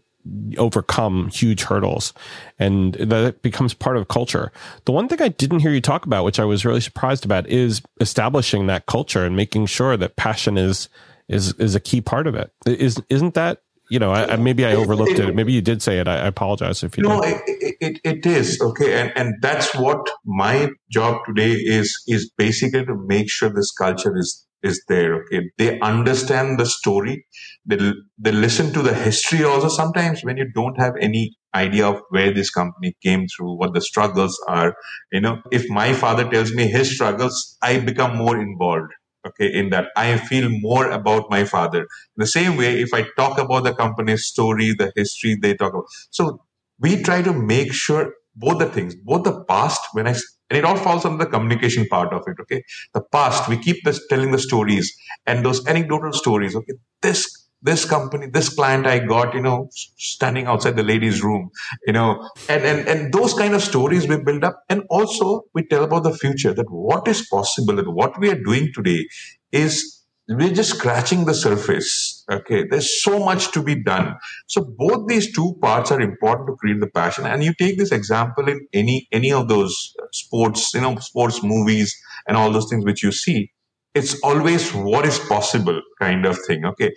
overcome 0.58 1.30
huge 1.30 1.64
hurdles 1.64 2.14
and 2.60 2.96
that 2.96 3.42
becomes 3.42 3.74
part 3.74 3.96
of 3.96 4.10
culture. 4.10 4.52
The 4.84 4.92
one 4.92 5.08
thing 5.08 5.22
I 5.22 5.30
didn't 5.30 5.60
hear 5.60 5.72
you 5.72 5.80
talk 5.80 6.06
about, 6.06 6.26
which 6.26 6.40
I 6.40 6.44
was 6.44 6.66
really 6.66 6.82
surprised 6.82 7.24
about, 7.24 7.48
is 7.48 7.82
establishing 8.02 8.68
that 8.68 8.86
culture 8.86 9.24
and 9.24 9.38
making 9.38 9.68
sure 9.68 9.96
that 9.96 10.18
passion 10.18 10.58
is 10.58 10.90
is 11.30 11.54
is 11.54 11.76
a 11.76 11.80
key 11.80 12.02
part 12.02 12.28
of 12.28 12.36
it. 12.36 12.52
Is 12.66 13.02
isn't 13.10 13.34
that 13.36 13.62
you 13.90 14.00
know, 14.00 14.12
I, 14.12 14.36
maybe 14.36 14.66
I 14.66 14.76
overlooked 14.76 15.12
it, 15.12 15.20
it. 15.20 15.36
Maybe 15.36 15.54
you 15.54 15.62
did 15.62 15.82
say 15.82 16.00
it. 16.00 16.08
I, 16.08 16.18
I 16.18 16.28
apologize 16.28 16.84
if 16.84 16.98
you. 16.98 17.04
No, 17.04 17.22
it, 17.22 17.42
it, 17.80 18.00
it 18.04 18.26
is 18.26 18.60
okay, 18.62 19.00
and 19.00 19.12
and 19.16 19.36
that's 19.42 19.74
what 19.76 20.00
my 20.26 20.70
job 20.92 21.22
today 21.26 21.52
is 21.54 22.04
is 22.08 22.32
basically 22.38 22.86
to 22.86 22.96
make 23.08 23.30
sure 23.30 23.50
this 23.50 23.72
culture 23.72 24.18
is 24.18 24.46
is 24.64 24.84
there. 24.88 25.24
Okay, 25.24 25.50
they 25.58 25.80
understand 25.80 26.60
the 26.60 26.66
story. 26.66 27.26
They 27.66 27.94
they 28.18 28.32
listen 28.32 28.74
to 28.74 28.82
the 28.82 28.94
history 28.94 29.44
also. 29.44 29.70
Sometimes 29.70 30.22
when 30.24 30.38
you 30.38 30.52
don't 30.54 30.80
have 30.80 30.94
any 31.00 31.36
idea 31.56 31.88
of 31.88 32.02
where 32.10 32.34
this 32.34 32.50
company 32.50 32.96
came 33.04 33.26
through, 33.36 33.58
what 33.58 33.74
the 33.74 33.82
struggles 33.82 34.38
are, 34.48 34.76
you 35.12 35.22
know, 35.22 35.42
if 35.52 35.68
my 35.70 35.94
father 35.94 36.30
tells 36.30 36.54
me 36.54 36.68
his 36.68 36.94
struggles, 36.94 37.58
I 37.62 37.80
become 37.80 38.18
more 38.18 38.40
involved 38.40 38.92
okay 39.28 39.50
in 39.62 39.70
that 39.70 39.88
i 39.96 40.18
feel 40.18 40.50
more 40.50 40.90
about 40.92 41.30
my 41.30 41.44
father. 41.44 41.82
In 41.82 42.22
the 42.26 42.28
same 42.28 42.58
way 42.58 42.80
if 42.82 42.94
i 42.94 43.06
talk 43.18 43.40
about 43.40 43.64
the 43.64 43.74
company's 43.74 44.26
story 44.26 44.74
the 44.74 44.92
history 44.96 45.38
they 45.42 45.54
talk 45.56 45.74
about. 45.74 45.86
So 46.12 46.42
we 46.80 47.02
try 47.02 47.22
to 47.22 47.34
make 47.34 47.74
sure 47.74 48.14
both 48.36 48.60
the 48.60 48.68
things 48.68 48.96
both 48.96 49.24
the 49.24 49.44
past 49.46 49.82
when 49.94 50.08
i 50.08 50.16
and 50.50 50.58
it 50.58 50.64
all 50.64 50.78
falls 50.78 51.06
under 51.06 51.24
the 51.24 51.30
communication 51.30 51.86
part 51.88 52.14
of 52.14 52.24
it 52.28 52.38
okay? 52.42 52.64
The 52.94 53.02
past 53.12 53.50
we 53.50 53.58
keep 53.58 53.84
this, 53.84 54.06
telling 54.08 54.32
the 54.32 54.40
stories 54.40 54.96
and 55.26 55.46
those 55.46 55.66
anecdotal 55.68 56.14
stories 56.14 56.56
okay? 56.56 56.74
This 57.02 57.47
this 57.68 57.84
company, 57.84 58.28
this 58.28 58.50
client 58.50 58.88
I 58.88 59.00
got, 59.00 59.34
you 59.34 59.42
know, 59.42 59.70
standing 59.98 60.48
outside 60.48 60.78
the 60.78 60.84
ladies' 60.84 61.22
room, 61.22 61.50
you 61.86 61.94
know, 61.94 62.30
and, 62.48 62.64
and, 62.64 62.88
and 62.88 63.14
those 63.14 63.34
kind 63.34 63.54
of 63.54 63.62
stories 63.62 64.08
we 64.08 64.18
build 64.24 64.46
up. 64.46 64.64
And 64.70 64.84
also 64.90 65.44
we 65.54 65.68
tell 65.68 65.84
about 65.84 66.04
the 66.04 66.14
future 66.14 66.54
that 66.54 66.72
what 66.72 67.08
is 67.10 67.28
possible 67.28 67.78
and 67.78 67.94
what 67.94 68.18
we 68.20 68.30
are 68.30 68.42
doing 68.42 68.72
today 68.74 69.06
is 69.52 70.06
we're 70.30 70.54
just 70.54 70.78
scratching 70.78 71.26
the 71.26 71.34
surface. 71.34 72.24
Okay. 72.32 72.66
There's 72.70 73.04
so 73.04 73.20
much 73.20 73.52
to 73.52 73.62
be 73.62 73.76
done. 73.84 74.16
So 74.48 74.62
both 74.78 75.08
these 75.08 75.34
two 75.34 75.58
parts 75.62 75.92
are 75.92 76.02
important 76.02 76.48
to 76.48 76.56
create 76.56 76.80
the 76.80 76.88
passion. 76.88 77.26
And 77.26 77.44
you 77.44 77.54
take 77.54 77.78
this 77.78 77.92
example 77.92 78.48
in 78.48 78.66
any, 78.74 79.08
any 79.12 79.32
of 79.32 79.50
those 79.50 79.94
sports, 80.14 80.74
you 80.74 80.82
know, 80.82 80.96
sports 80.98 81.44
movies 81.44 81.96
and 82.28 82.38
all 82.38 82.52
those 82.52 82.70
things 82.70 82.86
which 82.86 83.04
you 83.04 83.12
see. 83.12 83.52
It's 83.94 84.20
always 84.22 84.74
what 84.74 85.06
is 85.06 85.20
possible 85.20 85.82
kind 86.00 86.26
of 86.26 86.38
thing. 86.48 86.66
Okay. 86.66 86.94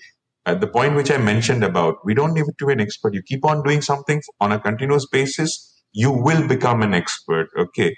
At 0.47 0.61
the 0.61 0.67
point 0.67 0.97
which 0.97 1.11
I 1.11 1.19
mentioned 1.19 1.63
about, 1.63 1.97
we 2.05 2.15
don't 2.15 2.35
need 2.35 2.45
to 2.59 2.67
be 2.67 2.73
an 2.73 2.81
expert. 2.81 3.15
You 3.15 3.23
keep 3.23 3.45
on 3.45 3.63
doing 3.63 3.83
something 3.83 4.23
on 4.41 4.53
a 4.53 4.59
continuous 4.59 5.07
basis, 5.07 5.83
you 5.93 6.11
will 6.11 6.47
become 6.49 6.83
an 6.83 6.95
expert. 6.95 7.49
Okay. 7.59 7.95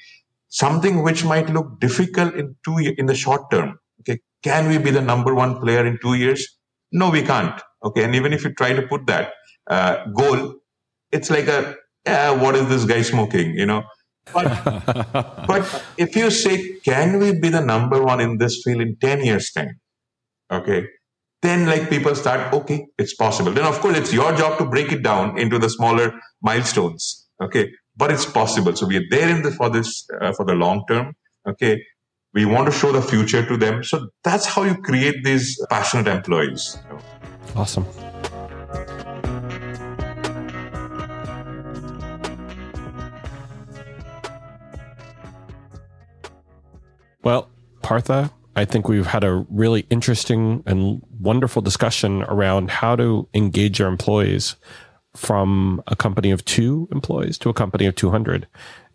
Something 0.48 1.02
which 1.02 1.24
might 1.24 1.48
look 1.50 1.80
difficult 1.80 2.34
in 2.34 2.56
two, 2.64 2.78
in 2.78 3.06
the 3.06 3.14
short 3.14 3.50
term. 3.50 3.78
Okay 4.00 4.18
can 4.42 4.68
we 4.68 4.78
be 4.78 4.90
the 4.90 5.00
number 5.00 5.34
one 5.34 5.60
player 5.60 5.86
in 5.86 5.98
two 6.02 6.14
years? 6.14 6.58
No, 6.90 7.10
we 7.10 7.22
can't. 7.22 7.60
Okay. 7.84 8.04
And 8.04 8.14
even 8.14 8.32
if 8.32 8.44
you 8.44 8.52
try 8.52 8.72
to 8.72 8.82
put 8.82 9.06
that 9.06 9.32
uh, 9.68 10.04
goal, 10.14 10.56
it's 11.10 11.30
like 11.30 11.46
a, 11.46 11.76
what 12.36 12.56
is 12.56 12.68
this 12.68 12.84
guy 12.84 13.02
smoking? 13.02 13.54
You 13.54 13.66
know, 13.66 13.84
but, 14.32 14.44
but 15.46 15.84
if 15.96 16.16
you 16.16 16.30
say, 16.30 16.78
can 16.84 17.18
we 17.18 17.38
be 17.38 17.48
the 17.48 17.60
number 17.60 18.02
one 18.02 18.20
in 18.20 18.38
this 18.38 18.62
field 18.64 18.80
in 18.80 18.96
10 18.96 19.24
years 19.24 19.50
time? 19.52 19.80
Okay. 20.50 20.86
Then 21.42 21.66
like 21.66 21.90
people 21.90 22.14
start, 22.14 22.52
okay, 22.54 22.86
it's 22.98 23.14
possible. 23.14 23.52
Then 23.52 23.64
of 23.64 23.80
course 23.80 23.98
it's 23.98 24.12
your 24.12 24.34
job 24.34 24.58
to 24.58 24.64
break 24.64 24.92
it 24.92 25.02
down 25.02 25.38
into 25.38 25.58
the 25.58 25.68
smaller 25.68 26.12
milestones. 26.40 27.28
Okay. 27.42 27.70
But 27.96 28.10
it's 28.10 28.24
possible. 28.24 28.74
So 28.74 28.86
we 28.86 28.96
are 28.96 29.04
there 29.10 29.28
in 29.28 29.42
the, 29.42 29.50
for 29.50 29.68
this, 29.68 30.06
uh, 30.20 30.32
for 30.32 30.46
the 30.46 30.54
long 30.54 30.84
term. 30.88 31.14
Okay 31.46 31.82
we 32.34 32.44
want 32.46 32.66
to 32.66 32.72
show 32.72 32.92
the 32.92 33.02
future 33.02 33.46
to 33.46 33.56
them. 33.56 33.82
So 33.84 34.08
that's 34.24 34.46
how 34.46 34.62
you 34.62 34.76
create 34.76 35.22
these 35.22 35.60
passionate 35.68 36.06
employees. 36.06 36.78
Awesome. 37.54 37.86
Well, 47.22 47.50
Partha, 47.82 48.32
I 48.54 48.64
think 48.64 48.88
we've 48.88 49.06
had 49.06 49.24
a 49.24 49.46
really 49.48 49.86
interesting 49.88 50.62
and 50.66 51.02
wonderful 51.18 51.62
discussion 51.62 52.22
around 52.24 52.70
how 52.70 52.96
to 52.96 53.28
engage 53.32 53.78
your 53.78 53.88
employees 53.88 54.56
from 55.16 55.82
a 55.86 55.96
company 55.96 56.30
of 56.30 56.44
two 56.44 56.88
employees 56.92 57.38
to 57.38 57.48
a 57.48 57.54
company 57.54 57.86
of 57.86 57.94
200 57.94 58.46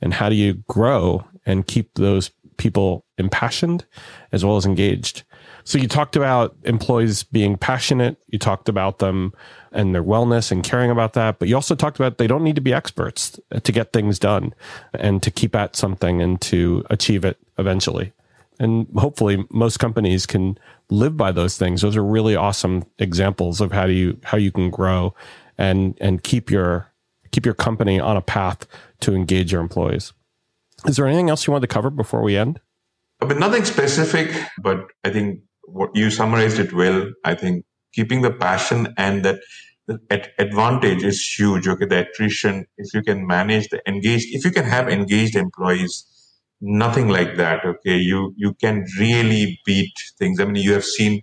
and 0.02 0.13
how 0.13 0.30
do 0.30 0.36
you 0.36 0.56
grow 0.67 1.26
and 1.46 1.67
keep 1.67 1.93
those 1.96 2.32
people 2.58 3.06
impassioned 3.17 3.86
as 4.32 4.43
well 4.43 4.58
as 4.58 4.65
engaged. 4.65 5.24
So 5.63 5.78
you 5.78 5.88
talked 5.88 6.15
about 6.15 6.56
employees 6.63 7.24
being 7.24 7.58
passionate. 7.58 8.17
You 8.28 8.39
talked 8.39 8.70
about 8.70 9.00
them 9.00 9.34
and 9.72 9.93
their 9.93 10.04
wellness 10.04 10.52
and 10.52 10.63
caring 10.63 10.89
about 10.89 11.13
that. 11.13 11.39
But 11.39 11.50
you 11.50 11.56
also 11.56 11.76
talked 11.76 12.00
about 12.00 12.17
they 12.17 12.28
don't 12.28 12.43
need 12.43 12.56
to 12.56 12.62
be 12.62 12.74
experts 12.74 13.39
to 13.62 13.72
get 13.72 13.93
things 13.93 14.17
done 14.17 14.54
and 14.93 15.22
to 15.24 15.30
keep 15.30 15.56
at 15.56 15.76
something 15.76 16.22
and 16.22 16.39
to 16.41 16.84
achieve 16.89 17.26
it 17.26 17.38
eventually. 17.58 18.13
And 18.60 18.88
hopefully 18.96 19.46
most 19.52 19.78
companies 19.78 20.26
can 20.26 20.58
live 20.89 21.15
by 21.15 21.32
those 21.32 21.58
things. 21.58 21.82
Those 21.82 21.96
are 21.96 22.04
really 22.04 22.36
awesome 22.36 22.86
examples 22.98 23.62
of 23.62 23.72
how 23.72 23.86
do 23.86 23.93
you, 23.93 24.20
how 24.24 24.38
you 24.38 24.52
can 24.52 24.70
grow 24.70 25.13
and, 25.58 25.98
and 26.02 26.24
keep 26.24 26.50
your, 26.50 26.91
keep 27.32 27.46
your 27.46 27.54
company 27.54 28.00
on 28.00 28.17
a 28.17 28.22
path 28.22 28.65
to 29.02 29.13
engage 29.13 29.52
your 29.52 29.62
employees. 29.62 30.13
Is 30.86 30.96
there 30.96 31.08
anything 31.08 31.30
else 31.30 31.46
you 31.46 31.52
want 31.52 31.62
to 31.62 31.67
cover 31.67 31.89
before 31.89 32.22
we 32.22 32.38
end? 32.38 32.60
I 33.22 33.26
mean, 33.26 33.39
nothing 33.39 33.65
specific, 33.65 34.32
but 34.62 34.88
I 35.04 35.10
think 35.10 35.41
what 35.63 35.89
you 35.96 36.10
summarized 36.10 36.60
it 36.60 36.74
well. 36.74 37.12
I 37.24 37.36
think 37.36 37.65
keeping 37.93 38.22
the 38.22 38.32
passion 38.32 38.93
and 38.98 39.26
that 39.26 39.39
advantage 40.39 41.04
is 41.04 41.22
huge. 41.24 41.67
Okay, 41.67 41.86
the 41.86 42.08
attrition, 42.08 42.65
if 42.78 42.93
you 42.93 43.02
can 43.02 43.26
manage 43.26 43.70
the 43.70 43.82
engaged, 43.88 44.28
if 44.32 44.46
you 44.46 44.52
can 44.52 44.65
have 44.65 44.89
engaged 44.89 45.36
employees, 45.36 46.06
nothing 46.62 47.08
like 47.08 47.38
that. 47.38 47.65
Okay, 47.65 47.98
you 47.98 48.34
you 48.38 48.54
can 48.54 48.86
really 49.00 49.60
beat 49.65 49.93
things. 50.17 50.39
I 50.39 50.46
mean, 50.46 50.63
you 50.63 50.74
have 50.74 50.86
seen 50.86 51.22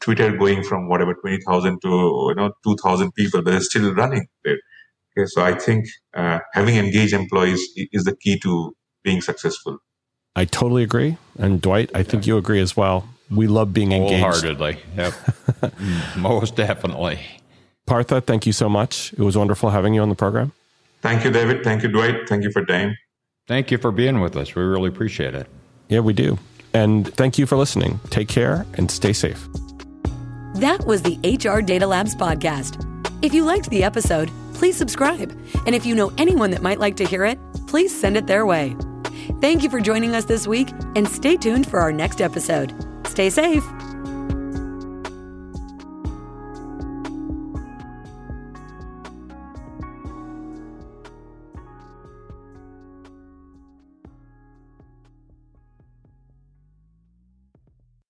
Twitter 0.00 0.36
going 0.36 0.62
from 0.62 0.88
whatever 0.88 1.14
twenty 1.14 1.38
thousand 1.46 1.80
to 1.82 1.88
you 1.88 2.34
know 2.36 2.52
two 2.64 2.76
thousand 2.82 3.12
people, 3.12 3.42
but 3.42 3.50
they're 3.50 3.60
still 3.60 3.94
running 3.94 4.26
there. 4.44 4.58
Okay, 5.16 5.26
so 5.26 5.42
I 5.42 5.54
think 5.54 5.86
uh, 6.14 6.40
having 6.52 6.76
engaged 6.76 7.14
employees 7.14 7.60
is 7.92 8.04
the 8.04 8.14
key 8.14 8.38
to 8.40 8.76
being 9.02 9.20
successful. 9.20 9.78
I 10.34 10.44
totally 10.44 10.82
agree. 10.82 11.16
And 11.38 11.62
Dwight, 11.62 11.90
I 11.94 12.02
think 12.02 12.26
you 12.26 12.36
agree 12.36 12.60
as 12.60 12.76
well. 12.76 13.08
We 13.30 13.46
love 13.46 13.72
being 13.72 13.92
engaged. 13.92 14.22
Wholeheartedly. 14.22 14.78
Yep. 14.96 15.14
Most 16.18 16.56
definitely. 16.56 17.20
Partha, 17.86 18.20
thank 18.20 18.46
you 18.46 18.52
so 18.52 18.68
much. 18.68 19.12
It 19.14 19.20
was 19.20 19.36
wonderful 19.36 19.70
having 19.70 19.94
you 19.94 20.02
on 20.02 20.10
the 20.10 20.14
program. 20.14 20.52
Thank 21.00 21.24
you, 21.24 21.30
David. 21.30 21.64
Thank 21.64 21.82
you, 21.82 21.88
Dwight. 21.88 22.28
Thank 22.28 22.42
you 22.44 22.50
for 22.50 22.64
Dame. 22.64 22.96
Thank 23.46 23.70
you 23.70 23.78
for 23.78 23.92
being 23.92 24.20
with 24.20 24.36
us. 24.36 24.54
We 24.54 24.62
really 24.62 24.88
appreciate 24.88 25.34
it. 25.34 25.46
Yeah, 25.88 26.00
we 26.00 26.12
do. 26.12 26.38
And 26.74 27.12
thank 27.14 27.38
you 27.38 27.46
for 27.46 27.56
listening. 27.56 28.00
Take 28.10 28.28
care 28.28 28.66
and 28.74 28.90
stay 28.90 29.12
safe. 29.12 29.46
That 30.56 30.84
was 30.86 31.02
the 31.02 31.16
HR 31.22 31.60
Data 31.60 31.86
Labs 31.86 32.14
podcast. 32.14 32.82
If 33.22 33.32
you 33.32 33.44
liked 33.44 33.70
the 33.70 33.84
episode, 33.84 34.30
please 34.54 34.76
subscribe. 34.76 35.30
And 35.64 35.74
if 35.74 35.86
you 35.86 35.94
know 35.94 36.12
anyone 36.18 36.50
that 36.50 36.62
might 36.62 36.80
like 36.80 36.96
to 36.96 37.06
hear 37.06 37.24
it, 37.24 37.38
please 37.66 37.98
send 37.98 38.16
it 38.16 38.26
their 38.26 38.46
way. 38.46 38.76
Thank 39.40 39.62
you 39.62 39.70
for 39.70 39.80
joining 39.80 40.14
us 40.14 40.24
this 40.24 40.46
week 40.46 40.70
and 40.94 41.08
stay 41.08 41.36
tuned 41.36 41.68
for 41.68 41.80
our 41.80 41.92
next 41.92 42.20
episode. 42.20 42.74
Stay 43.06 43.30
safe. 43.30 43.64